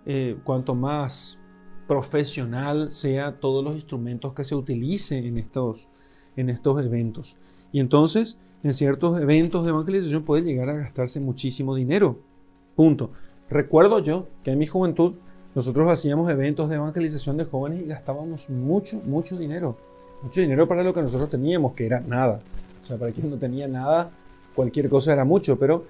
[0.04, 1.38] eh, cuanto más
[1.86, 5.88] profesional sea todos los instrumentos que se utilicen en estos,
[6.34, 7.36] en estos eventos.
[7.70, 12.18] Y entonces, en ciertos eventos de evangelización puede llegar a gastarse muchísimo dinero.
[12.74, 13.12] Punto.
[13.48, 15.14] Recuerdo yo que en mi juventud
[15.54, 19.78] nosotros hacíamos eventos de evangelización de jóvenes y gastábamos mucho, mucho dinero.
[20.20, 22.40] Mucho dinero para lo que nosotros teníamos, que era nada.
[22.86, 24.10] O sea, para quien no tenía nada,
[24.54, 25.84] cualquier cosa era mucho, pero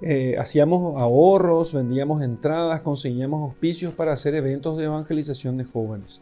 [0.00, 6.20] eh, hacíamos ahorros, vendíamos entradas, conseguíamos auspicios para hacer eventos de evangelización de jóvenes.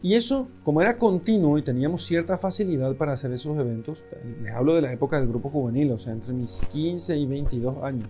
[0.00, 4.06] Y eso, como era continuo y teníamos cierta facilidad para hacer esos eventos,
[4.42, 7.82] les hablo de la época del grupo juvenil, o sea, entre mis 15 y 22
[7.82, 8.08] años.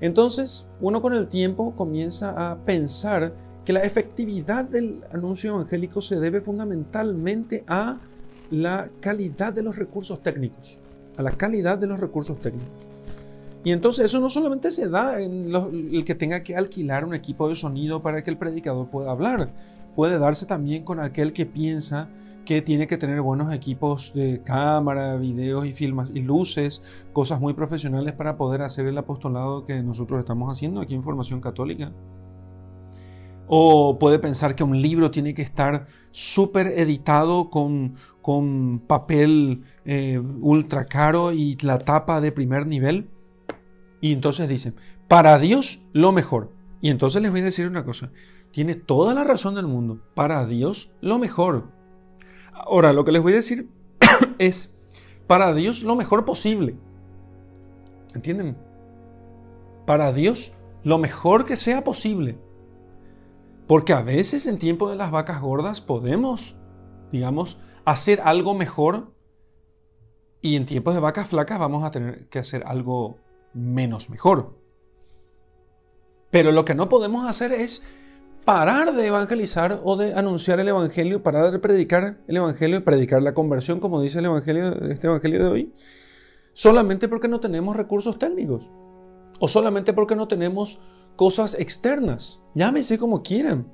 [0.00, 3.32] Entonces, uno con el tiempo comienza a pensar
[3.64, 7.98] que la efectividad del anuncio evangélico se debe fundamentalmente a
[8.50, 10.78] la calidad de los recursos técnicos,
[11.16, 12.68] a la calidad de los recursos técnicos.
[13.64, 17.48] Y entonces eso no solamente se da en el que tenga que alquilar un equipo
[17.48, 19.48] de sonido para que el predicador pueda hablar,
[19.96, 22.08] puede darse también con aquel que piensa
[22.44, 26.80] que tiene que tener buenos equipos de cámara, videos y filmas y luces,
[27.12, 31.40] cosas muy profesionales para poder hacer el apostolado que nosotros estamos haciendo aquí en Formación
[31.40, 31.90] Católica.
[33.48, 40.18] O puede pensar que un libro tiene que estar súper editado con, con papel eh,
[40.18, 43.08] ultra caro y la tapa de primer nivel.
[44.00, 44.74] Y entonces dicen,
[45.08, 46.52] para Dios lo mejor.
[46.80, 48.10] Y entonces les voy a decir una cosa,
[48.50, 51.68] tiene toda la razón del mundo, para Dios lo mejor.
[52.52, 53.68] Ahora, lo que les voy a decir
[54.38, 54.74] es,
[55.26, 56.76] para Dios lo mejor posible.
[58.14, 58.56] ¿Entienden?
[59.84, 60.52] Para Dios
[60.84, 62.38] lo mejor que sea posible.
[63.66, 66.56] Porque a veces en tiempo de las vacas gordas podemos,
[67.10, 69.12] digamos, hacer algo mejor
[70.40, 73.18] y en tiempos de vacas flacas vamos a tener que hacer algo
[73.52, 74.54] menos mejor.
[76.30, 77.82] Pero lo que no podemos hacer es
[78.44, 83.22] parar de evangelizar o de anunciar el evangelio, parar de predicar el evangelio y predicar
[83.22, 85.74] la conversión, como dice el evangelio, este evangelio de hoy,
[86.52, 88.70] solamente porque no tenemos recursos técnicos
[89.40, 90.78] o solamente porque no tenemos
[91.16, 92.40] cosas externas.
[92.54, 93.66] Llámese como quieran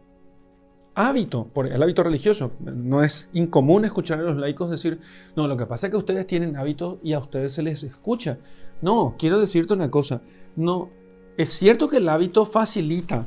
[0.95, 2.53] hábito, por el hábito religioso.
[2.61, 5.01] No es incomún escuchar a los laicos decir,
[5.37, 8.39] no, lo que pasa es que ustedes tienen hábito y a ustedes se les escucha.
[8.81, 10.23] No, quiero decirte una cosa,
[10.57, 10.91] no,
[11.37, 13.25] es cierto que el hábito facilita,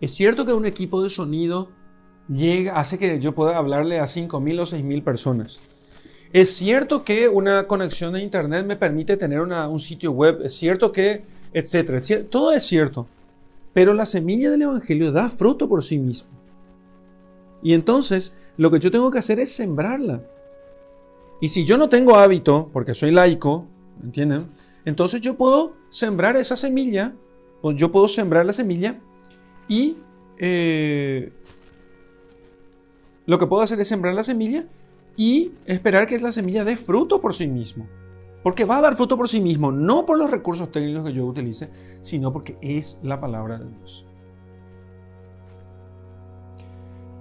[0.00, 1.68] es cierto que un equipo de sonido
[2.32, 5.58] llega, hace que yo pueda hablarle a 5.000 o 6.000 personas.
[6.32, 10.92] Es cierto que una conexión de internet me permite tener un sitio web, es cierto
[10.92, 13.08] que, etcétera, todo es cierto,
[13.78, 16.28] pero la semilla del Evangelio da fruto por sí mismo.
[17.62, 20.20] Y entonces lo que yo tengo que hacer es sembrarla.
[21.40, 23.68] Y si yo no tengo hábito, porque soy laico,
[24.02, 24.48] ¿entienden?
[24.84, 27.14] Entonces yo puedo sembrar esa semilla,
[27.60, 28.98] o yo puedo sembrar la semilla
[29.68, 29.96] y
[30.38, 31.32] eh,
[33.26, 34.66] lo que puedo hacer es sembrar la semilla
[35.16, 37.86] y esperar que la semilla dé fruto por sí mismo.
[38.42, 41.26] Porque va a dar fruto por sí mismo, no por los recursos técnicos que yo
[41.26, 41.70] utilice,
[42.02, 44.06] sino porque es la palabra de Dios.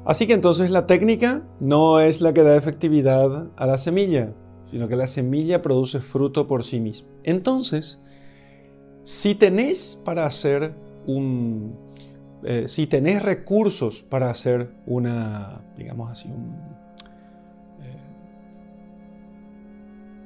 [0.05, 4.31] Así que entonces la técnica no es la que da efectividad a la semilla,
[4.71, 7.09] sino que la semilla produce fruto por sí misma.
[7.23, 8.01] Entonces,
[9.03, 10.75] si tenés para hacer
[11.07, 11.75] un,
[12.43, 16.76] eh, si tenés recursos para hacer una, digamos así, un,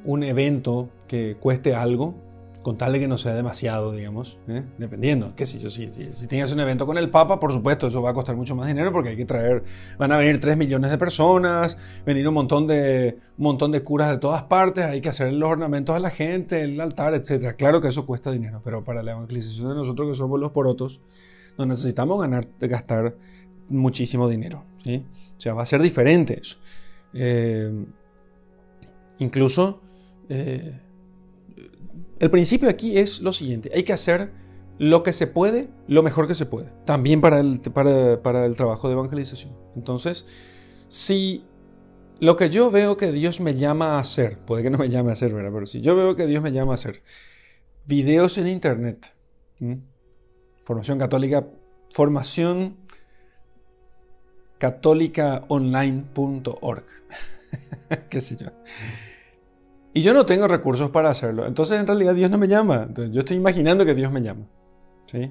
[0.03, 2.15] un evento que cueste algo,
[2.61, 4.63] con tal de que no sea demasiado, digamos, ¿eh?
[4.77, 8.01] dependiendo, qué sé yo, si, si, tienes un evento con el Papa, por supuesto, eso
[8.01, 9.63] va a costar mucho más dinero porque hay que traer,
[9.97, 14.11] van a venir 3 millones de personas, venir un montón de, un montón de curas
[14.11, 17.55] de todas partes, hay que hacer los ornamentos a la gente, el altar, etc.
[17.57, 21.01] Claro que eso cuesta dinero, pero para la evangelización de nosotros que somos los porotos,
[21.57, 23.15] no necesitamos ganar, gastar
[23.69, 25.03] muchísimo dinero, ¿sí?
[25.37, 26.57] O sea, va a ser diferente eso.
[27.13, 27.85] Eh,
[29.17, 29.81] incluso...
[30.33, 30.79] Eh,
[32.19, 34.31] el principio aquí es lo siguiente, hay que hacer
[34.77, 39.51] lo que se puede, lo mejor que se puede, también para el, trabajo de evangelización.
[39.75, 40.25] Entonces,
[40.87, 41.43] si
[42.21, 45.09] lo que yo veo que Dios me llama a hacer, puede que no me llame
[45.09, 45.51] a hacer, ¿verdad?
[45.53, 47.03] Pero si yo veo que Dios me llama a hacer
[47.85, 49.13] videos en internet,
[50.63, 51.45] formación católica,
[51.93, 52.77] formación
[54.59, 56.85] católicaonline.org,
[58.09, 58.47] qué sé yo.
[59.93, 61.45] Y yo no tengo recursos para hacerlo.
[61.45, 62.87] Entonces en realidad Dios no me llama.
[63.11, 64.45] yo estoy imaginando que Dios me llama.
[65.05, 65.29] ¿sí?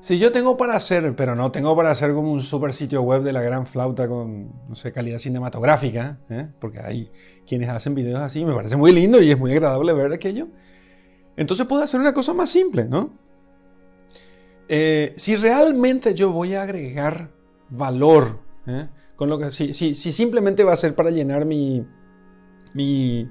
[0.00, 3.22] Si yo tengo para hacer, pero no tengo para hacer como un super sitio web
[3.22, 6.46] de la gran flauta con, no sé, calidad cinematográfica, ¿eh?
[6.60, 7.10] porque hay
[7.46, 10.48] quienes hacen videos así, me parece muy lindo y es muy agradable ver aquello.
[11.36, 13.14] Entonces puedo hacer una cosa más simple, ¿no?
[14.68, 17.30] Eh, si realmente yo voy a agregar
[17.70, 18.88] valor, ¿eh?
[19.16, 21.82] con lo que, si, si, si, simplemente va a ser para llenar mi,
[22.74, 23.30] mi,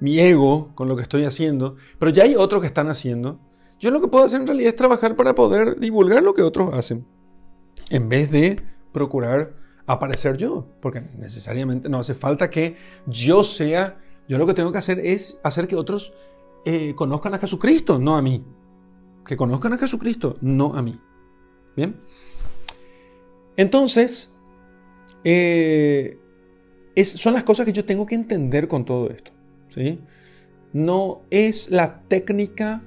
[0.00, 3.40] mi ego con lo que estoy haciendo, pero ya hay otros que están haciendo.
[3.78, 6.72] Yo lo que puedo hacer en realidad es trabajar para poder divulgar lo que otros
[6.74, 7.06] hacen,
[7.90, 9.54] en vez de procurar
[9.86, 14.78] aparecer yo, porque necesariamente no hace falta que yo sea, yo lo que tengo que
[14.78, 16.14] hacer es hacer que otros
[16.64, 18.44] eh, conozcan a Jesucristo, no a mí.
[19.24, 21.00] Que conozcan a Jesucristo, no a mí.
[21.76, 22.00] Bien.
[23.56, 24.34] Entonces,
[25.24, 26.18] eh,
[27.04, 29.35] son las cosas que yo tengo que entender con todo esto.
[29.68, 30.00] ¿Sí?
[30.72, 32.82] No es la técnica,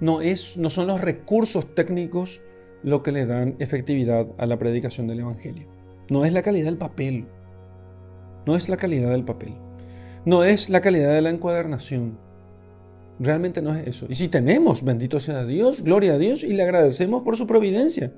[0.00, 2.40] no, es, no son los recursos técnicos
[2.82, 5.66] lo que le dan efectividad a la predicación del Evangelio.
[6.10, 7.26] No es la calidad del papel.
[8.46, 9.54] No es la calidad del papel.
[10.26, 12.18] No es la calidad de la encuadernación.
[13.18, 14.06] Realmente no es eso.
[14.08, 18.12] Y si tenemos, bendito sea Dios, gloria a Dios, y le agradecemos por su providencia.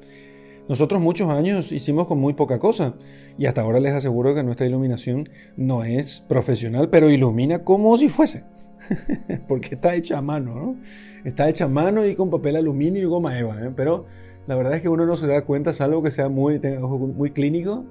[0.69, 2.95] Nosotros muchos años hicimos con muy poca cosa
[3.39, 8.09] y hasta ahora les aseguro que nuestra iluminación no es profesional, pero ilumina como si
[8.09, 8.45] fuese.
[9.49, 10.77] Porque está hecha a mano, ¿no?
[11.25, 13.73] Está hecha a mano y con papel aluminio y goma eva, ¿eh?
[13.75, 14.07] pero
[14.47, 17.85] la verdad es que uno no se da cuenta, salvo que sea muy, muy clínico.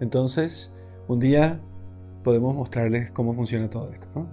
[0.00, 0.74] Entonces,
[1.08, 1.60] un día
[2.22, 4.28] podemos mostrarles cómo funciona todo esto.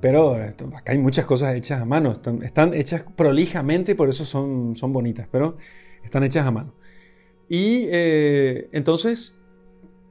[0.00, 2.18] Pero acá hay muchas cosas hechas a mano.
[2.42, 5.56] Están, hechas prolijamente, por eso son, son bonitas, pero
[6.02, 6.74] están hechas a mano.
[7.50, 9.40] Y eh, entonces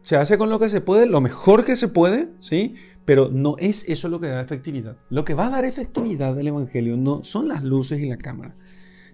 [0.02, 2.76] se hace con lo que se puede, lo mejor que se puede, ¿sí?
[3.06, 4.98] Pero no es eso lo que da efectividad.
[5.10, 8.58] Lo que va a dar efectividad del Evangelio no son las luces y la cámara,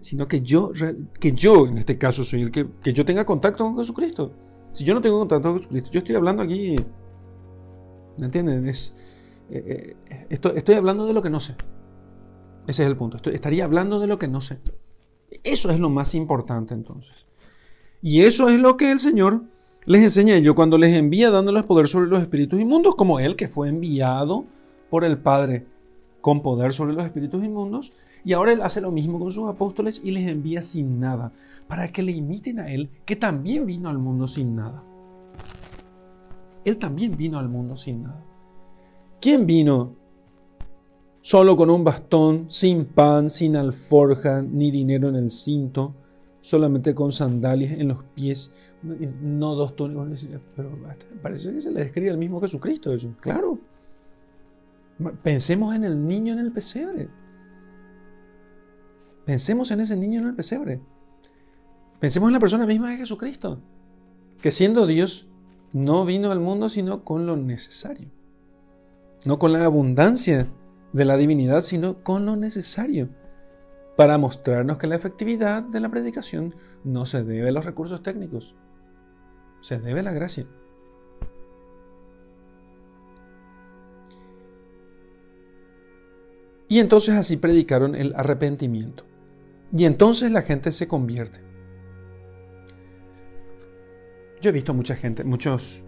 [0.00, 0.72] sino que yo,
[1.20, 4.32] que yo en este caso soy el que, que yo tenga contacto con Jesucristo.
[4.72, 6.74] Si yo no tengo contacto con Jesucristo, yo estoy hablando aquí,
[8.18, 8.66] ¿me entienden?
[8.66, 8.92] Es,
[9.50, 11.54] eh, eh, estoy, hablando de lo que no sé.
[12.66, 13.18] Ese es el punto.
[13.30, 14.58] estaría hablando de lo que no sé.
[15.44, 17.26] Eso es lo más importante entonces.
[18.06, 19.42] Y eso es lo que el Señor
[19.84, 23.48] les enseña yo cuando les envía dándoles poder sobre los espíritus inmundos, como Él que
[23.48, 24.44] fue enviado
[24.90, 25.66] por el Padre
[26.20, 27.92] con poder sobre los espíritus inmundos.
[28.24, 31.32] Y ahora Él hace lo mismo con sus apóstoles y les envía sin nada,
[31.66, 34.84] para que le imiten a Él, que también vino al mundo sin nada.
[36.64, 38.22] Él también vino al mundo sin nada.
[39.20, 39.96] ¿Quién vino
[41.22, 45.96] solo con un bastón, sin pan, sin alforja, ni dinero en el cinto,
[46.46, 48.50] solamente con sandalias en los pies,
[48.82, 50.26] no dos túnicos?
[50.54, 50.78] Pero
[51.22, 53.14] parece que se le describe al mismo Jesucristo eso.
[53.20, 53.58] Claro.
[55.22, 57.08] Pensemos en el niño en el pesebre.
[59.24, 60.80] Pensemos en ese niño en el pesebre.
[62.00, 63.58] Pensemos en la persona misma de Jesucristo,
[64.40, 65.28] que siendo Dios
[65.72, 68.08] no vino al mundo sino con lo necesario
[69.26, 70.46] no con la abundancia
[70.92, 73.08] de la divinidad, sino con lo necesario
[73.96, 78.54] para mostrarnos que la efectividad de la predicación no se debe a los recursos técnicos,
[79.60, 80.46] se debe a la gracia.
[86.68, 89.04] Y entonces así predicaron el arrepentimiento.
[89.72, 91.40] Y entonces la gente se convierte.
[94.40, 95.82] Yo he visto mucha gente, muchos,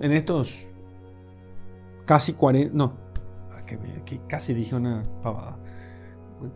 [0.00, 0.66] en estos
[2.04, 2.98] casi 40, no,
[4.28, 5.61] casi dije una pavada.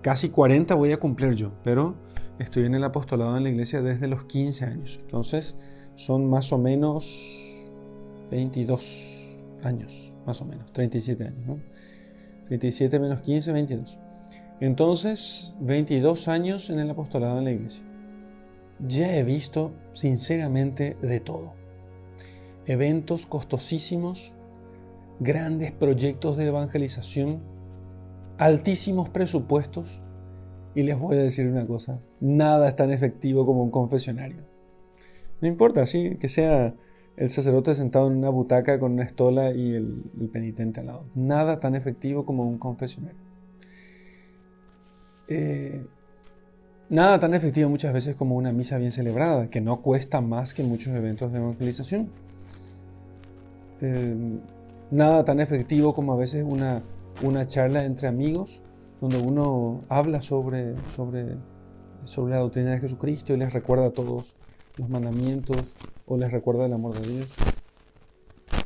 [0.03, 1.95] Casi 40 voy a cumplir yo, pero
[2.39, 4.99] estoy en el apostolado en la iglesia desde los 15 años.
[5.03, 5.57] Entonces
[5.95, 7.71] son más o menos
[8.31, 11.47] 22 años, más o menos, 37 años.
[11.47, 11.61] ¿no?
[12.47, 13.99] 37 menos 15, 22.
[14.61, 17.85] Entonces, 22 años en el apostolado en la iglesia.
[18.87, 21.55] Ya he visto, sinceramente, de todo.
[22.67, 24.35] Eventos costosísimos
[25.21, 27.41] grandes proyectos de evangelización,
[28.39, 30.03] altísimos presupuestos,
[30.75, 34.45] y les voy a decir una cosa, nada es tan efectivo como un confesionario.
[35.41, 36.75] No importa, sí, que sea
[37.17, 41.05] el sacerdote sentado en una butaca con una estola y el, penitente al lado.
[41.15, 43.19] Nada tan efectivo como un confesionario.
[45.29, 45.87] Eh,
[46.91, 50.63] nada tan efectivo muchas veces como una misa bien celebrada, que no cuesta más que
[50.63, 52.11] muchos eventos de evangelización.
[53.81, 54.15] Eh,
[54.91, 56.83] nada tan efectivo como a veces una,
[57.23, 58.63] una charla entre amigos,
[59.01, 61.37] donde uno habla sobre, sobre,
[62.05, 64.35] sobre la doctrina de Jesucristo y les recuerda a todos
[64.77, 65.75] los mandamientos
[66.07, 67.35] o les recuerda el amor de Dios.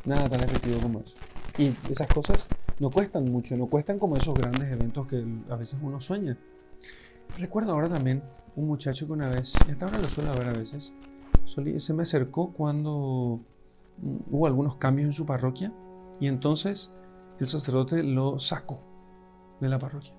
[0.05, 1.15] Nada tan efectivo como eso.
[1.57, 2.45] Y esas cosas
[2.79, 6.37] no cuestan mucho, no cuestan como esos grandes eventos que a veces uno sueña.
[7.37, 8.23] Recuerdo ahora también
[8.55, 10.91] un muchacho que una vez, y hasta ahora lo suelo ver a veces,
[11.45, 13.39] se me acercó cuando
[14.01, 15.71] mm, hubo algunos cambios en su parroquia
[16.19, 16.93] y entonces
[17.41, 18.79] el sacerdote lo sacó
[19.59, 20.13] de la parroquia.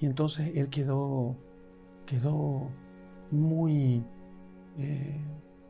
[0.00, 1.36] Y entonces él quedó,
[2.06, 2.70] quedó
[3.30, 4.02] muy,
[4.78, 5.20] eh,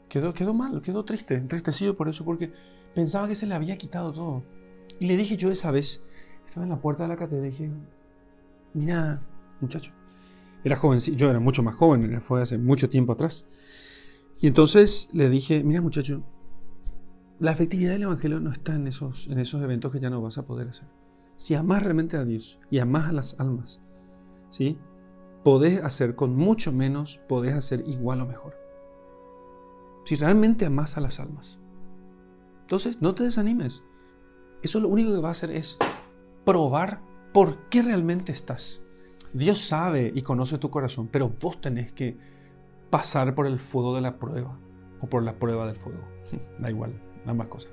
[0.09, 2.53] quedó, quedó mal, quedó triste, entristecido por eso, porque
[2.94, 4.44] pensaba que se le había quitado todo.
[5.01, 6.05] Y le dije yo esa vez,
[6.47, 7.68] estaba en la puerta de la catedral, dije,
[8.72, 9.20] mira,
[9.61, 9.92] muchacho,
[10.62, 13.47] era joven, yo era mucho más joven, fue hace mucho tiempo atrás.
[14.40, 16.22] Y entonces le dije, mira muchacho,
[17.39, 20.39] la efectividad del Evangelio no está en esos, en esos eventos que ya no vas
[20.39, 20.89] a poder hacer.
[21.37, 23.82] Si amas realmente a Dios y amas a las almas,
[24.49, 24.78] ¿sí?
[25.45, 28.57] podés hacer con mucho menos, podés hacer igual o mejor.
[30.05, 31.61] Si realmente amas a las almas.
[32.62, 33.84] Entonces, no te desanimes.
[34.62, 35.76] Eso lo único que va a hacer es
[36.45, 37.03] probar
[37.34, 38.84] por qué realmente estás.
[39.34, 42.16] Dios sabe y conoce tu corazón, pero vos tenés que
[42.89, 44.59] pasar por el fuego de la prueba
[45.01, 46.01] o por la prueba del fuego.
[46.59, 47.70] da igual ambas cosas.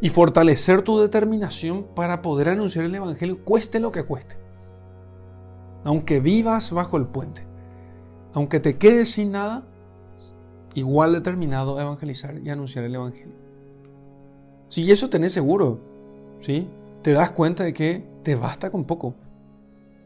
[0.00, 4.36] Y fortalecer tu determinación para poder anunciar el Evangelio, cueste lo que cueste.
[5.84, 7.42] Aunque vivas bajo el puente,
[8.32, 9.64] aunque te quedes sin nada,
[10.74, 13.34] igual determinado a evangelizar y anunciar el Evangelio.
[14.68, 15.80] Si eso tenés seguro,
[16.40, 16.68] ¿sí?
[17.02, 19.14] te das cuenta de que te basta con poco,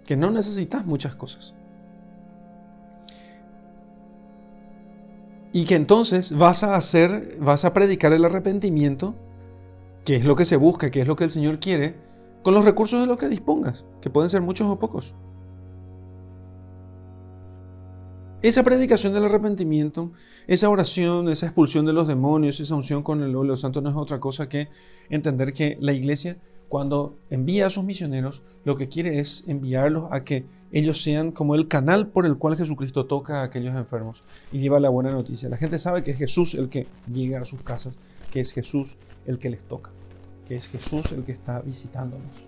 [0.06, 1.54] que no necesitas muchas cosas.
[5.52, 9.14] Y que entonces vas a hacer, vas a predicar el arrepentimiento,
[10.04, 11.94] que es lo que se busca, que es lo que el Señor quiere,
[12.42, 15.14] con los recursos de los que dispongas, que pueden ser muchos o pocos.
[18.40, 20.10] Esa predicación del arrepentimiento,
[20.48, 23.96] esa oración, esa expulsión de los demonios, esa unción con el óleo santo no es
[23.96, 24.68] otra cosa que
[25.10, 26.38] entender que la iglesia
[26.72, 31.54] cuando envía a sus misioneros, lo que quiere es enviarlos a que ellos sean como
[31.54, 35.50] el canal por el cual Jesucristo toca a aquellos enfermos y lleva la buena noticia.
[35.50, 37.92] La gente sabe que es Jesús el que llega a sus casas,
[38.30, 38.96] que es Jesús
[39.26, 39.90] el que les toca,
[40.48, 42.46] que es Jesús el que está visitándonos.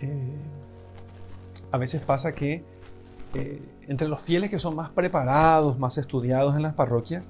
[0.00, 0.36] Eh,
[1.72, 2.62] a veces pasa que
[3.34, 7.24] eh, entre los fieles que son más preparados, más estudiados en las parroquias,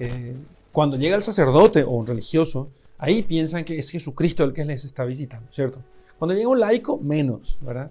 [0.00, 0.34] eh,
[0.72, 2.70] cuando llega el sacerdote o un religioso,
[3.02, 5.80] Ahí piensan que es Jesucristo el que les está visitando, ¿cierto?
[6.20, 7.90] Cuando llega un laico, menos, ¿verdad?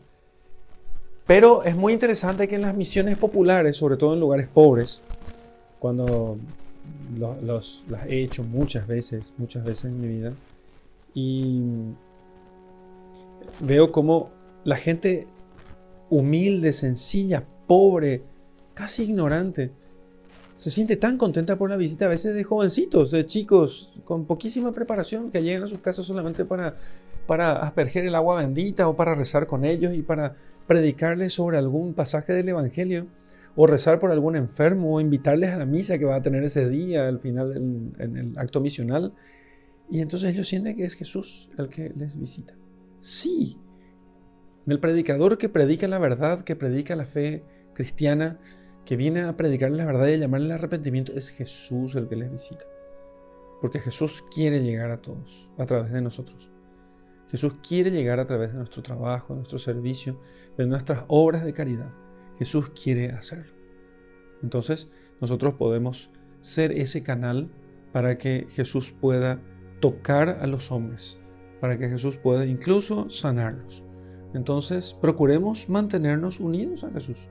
[1.28, 5.01] Pero es muy interesante que en las misiones populares, sobre todo en lugares pobres,
[5.80, 6.38] cuando
[7.20, 10.32] las he hecho muchas veces, muchas veces en mi vida,
[11.14, 11.59] y
[13.59, 14.30] veo como
[14.64, 15.28] la gente
[16.09, 18.24] humilde, sencilla, pobre,
[18.74, 19.72] casi ignorante,
[20.62, 24.72] se siente tan contenta por la visita a veces de jovencitos, de chicos con poquísima
[24.72, 26.76] preparación que llegan a sus casas solamente para,
[27.26, 30.36] para asperger el agua bendita o para rezar con ellos y para
[30.68, 33.07] predicarles sobre algún pasaje del Evangelio
[33.55, 36.70] o rezar por algún enfermo o invitarles a la misa que va a tener ese
[36.70, 37.55] día al final
[37.97, 39.14] en el acto misional.
[39.89, 42.53] Y entonces ellos sienten que es Jesús el que les visita.
[42.99, 43.57] Sí,
[44.68, 47.41] el predicador que predica la verdad, que predica la fe
[47.74, 48.38] cristiana,
[48.86, 52.15] que viene a predicarles la verdad y a llamarles al arrepentimiento, es Jesús el que
[52.15, 52.65] les visita.
[53.61, 56.49] Porque Jesús quiere llegar a todos a través de nosotros.
[57.29, 60.19] Jesús quiere llegar a través de nuestro trabajo, de nuestro servicio,
[60.57, 61.91] de nuestras obras de caridad.
[62.39, 63.53] Jesús quiere hacerlo.
[64.41, 64.89] Entonces,
[65.21, 66.09] nosotros podemos
[66.41, 67.51] ser ese canal
[67.93, 69.39] para que Jesús pueda
[69.79, 71.19] tocar a los hombres,
[71.59, 73.84] para que Jesús pueda incluso sanarlos.
[74.34, 77.29] Entonces, procuremos mantenernos unidos a Jesús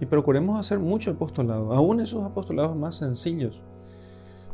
[0.00, 3.60] y procuremos hacer mucho apostolado, aún esos apostolados más sencillos.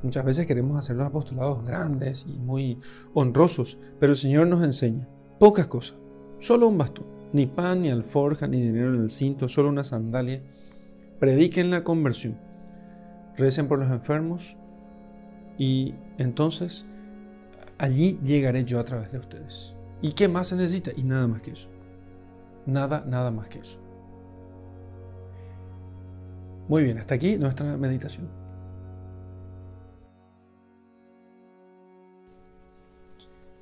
[0.03, 2.79] Muchas veces queremos hacer los apostolados grandes y muy
[3.15, 5.97] honrosos, pero el Señor nos enseña pocas cosas,
[6.39, 10.43] solo un bastón, ni pan, ni alforja, ni dinero en el cinto, solo una sandalia.
[11.19, 12.37] Prediquen la conversión,
[13.37, 14.57] recen por los enfermos
[15.59, 16.87] y entonces
[17.79, 19.75] allí llegaré yo a través de ustedes.
[20.01, 20.91] ¿Y qué más se necesita?
[20.97, 21.69] Y nada más que eso.
[22.67, 23.82] Nada, nada más que eso.
[26.69, 28.29] Muy bien, hasta aquí nuestra meditación.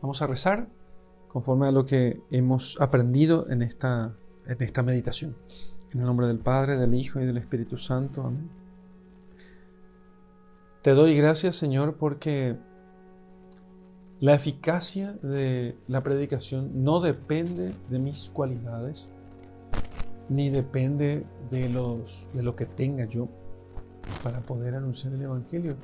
[0.02, 0.68] Vamos a rezar
[1.28, 4.14] conforme a lo que hemos aprendido en esta,
[4.46, 5.36] en esta meditación.
[5.92, 8.22] En el nombre del Padre, del Hijo y del Espíritu Santo.
[8.22, 8.48] Amén.
[10.82, 12.56] Te doy gracias, Señor, porque
[14.20, 19.08] la eficacia de la predicación no depende de mis cualidades,
[20.30, 23.28] ni depende de, los, de lo que tenga yo
[24.22, 25.76] para poder anunciar el Evangelio.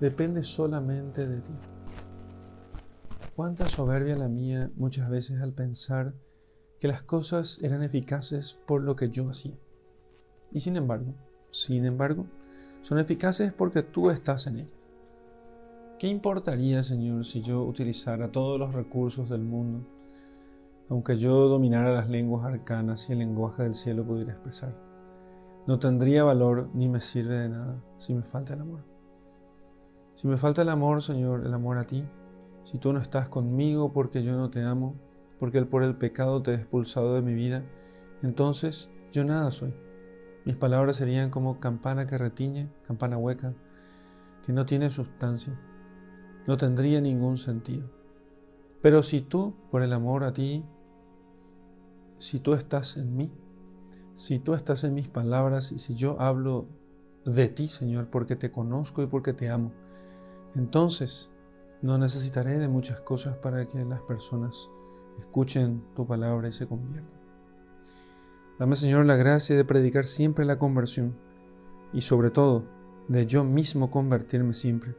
[0.00, 1.52] Depende solamente de ti.
[3.36, 6.14] Cuánta soberbia la mía muchas veces al pensar
[6.80, 9.54] que las cosas eran eficaces por lo que yo hacía.
[10.50, 11.14] Y sin embargo,
[11.52, 12.26] sin embargo,
[12.82, 14.78] son eficaces porque tú estás en ellas.
[16.00, 19.86] ¿Qué importaría, Señor, si yo utilizara todos los recursos del mundo
[20.92, 24.76] aunque yo dominara las lenguas arcanas y el lenguaje del cielo pudiera expresar.
[25.66, 28.80] No tendría valor ni me sirve de nada si me falta el amor.
[30.16, 32.04] Si me falta el amor, Señor, el amor a ti,
[32.64, 34.94] si tú no estás conmigo porque yo no te amo,
[35.40, 37.62] porque por el pecado te he expulsado de mi vida,
[38.22, 39.72] entonces yo nada soy.
[40.44, 43.54] Mis palabras serían como campana que retiñe, campana hueca,
[44.44, 45.58] que no tiene sustancia.
[46.46, 47.88] No tendría ningún sentido.
[48.82, 50.66] Pero si tú, por el amor a ti,
[52.22, 53.32] si tú estás en mí,
[54.14, 56.66] si tú estás en mis palabras y si yo hablo
[57.24, 59.72] de ti, Señor, porque te conozco y porque te amo,
[60.54, 61.30] entonces
[61.82, 64.68] no necesitaré de muchas cosas para que las personas
[65.18, 67.20] escuchen tu palabra y se conviertan.
[68.56, 71.16] Dame, Señor, la gracia de predicar siempre la conversión
[71.92, 72.62] y sobre todo
[73.08, 74.94] de yo mismo convertirme siempre,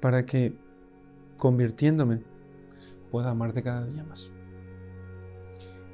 [0.00, 0.56] para que,
[1.38, 2.22] convirtiéndome,
[3.10, 4.30] pueda amarte cada día más.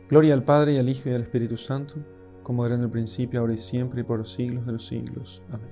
[0.09, 1.95] Gloria al Padre y al Hijo y al Espíritu Santo,
[2.43, 5.43] como era en el principio, ahora y siempre, y por los siglos de los siglos.
[5.51, 5.69] Amén.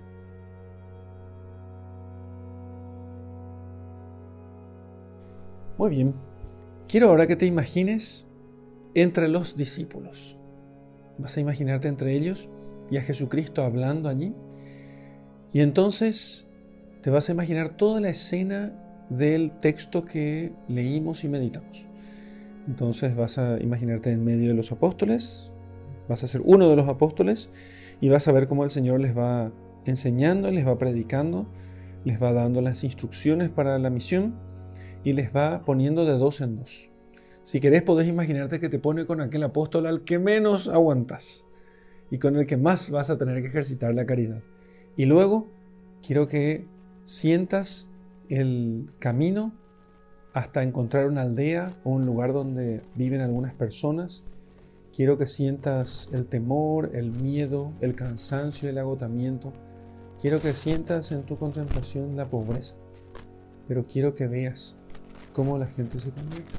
[5.78, 6.14] Muy bien,
[6.88, 8.26] quiero ahora que te imagines
[8.94, 10.38] entre los discípulos.
[11.18, 12.48] Vas a imaginarte entre ellos
[12.90, 14.34] y a Jesucristo hablando allí.
[15.52, 16.48] Y entonces
[17.02, 18.72] te vas a imaginar toda la escena
[19.10, 21.85] del texto que leímos y meditamos.
[22.66, 25.52] Entonces vas a imaginarte en medio de los apóstoles,
[26.08, 27.50] vas a ser uno de los apóstoles
[28.00, 29.52] y vas a ver cómo el Señor les va
[29.84, 31.46] enseñando, les va predicando,
[32.04, 34.34] les va dando las instrucciones para la misión
[35.04, 36.90] y les va poniendo de dos en dos.
[37.42, 41.46] Si querés podés imaginarte que te pone con aquel apóstol al que menos aguantas
[42.10, 44.42] y con el que más vas a tener que ejercitar la caridad.
[44.96, 45.48] Y luego
[46.02, 46.66] quiero que
[47.04, 47.88] sientas
[48.28, 49.52] el camino
[50.36, 54.22] hasta encontrar una aldea o un lugar donde viven algunas personas.
[54.94, 59.54] Quiero que sientas el temor, el miedo, el cansancio, el agotamiento.
[60.20, 62.76] Quiero que sientas en tu contemplación la pobreza.
[63.66, 64.76] Pero quiero que veas
[65.32, 66.52] cómo la gente se convierte.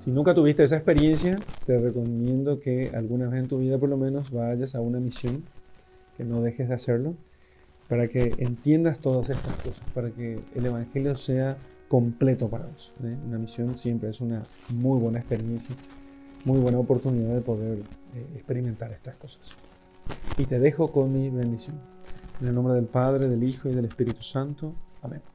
[0.00, 3.96] Si nunca tuviste esa experiencia, te recomiendo que alguna vez en tu vida por lo
[3.96, 5.44] menos vayas a una misión,
[6.18, 7.14] que no dejes de hacerlo
[7.88, 11.56] para que entiendas todas estas cosas, para que el Evangelio sea
[11.88, 12.92] completo para vos.
[13.02, 13.16] ¿eh?
[13.26, 15.74] Una misión siempre es una muy buena experiencia,
[16.44, 19.42] muy buena oportunidad de poder eh, experimentar estas cosas.
[20.38, 21.76] Y te dejo con mi bendición.
[22.40, 24.74] En el nombre del Padre, del Hijo y del Espíritu Santo.
[25.02, 25.33] Amén.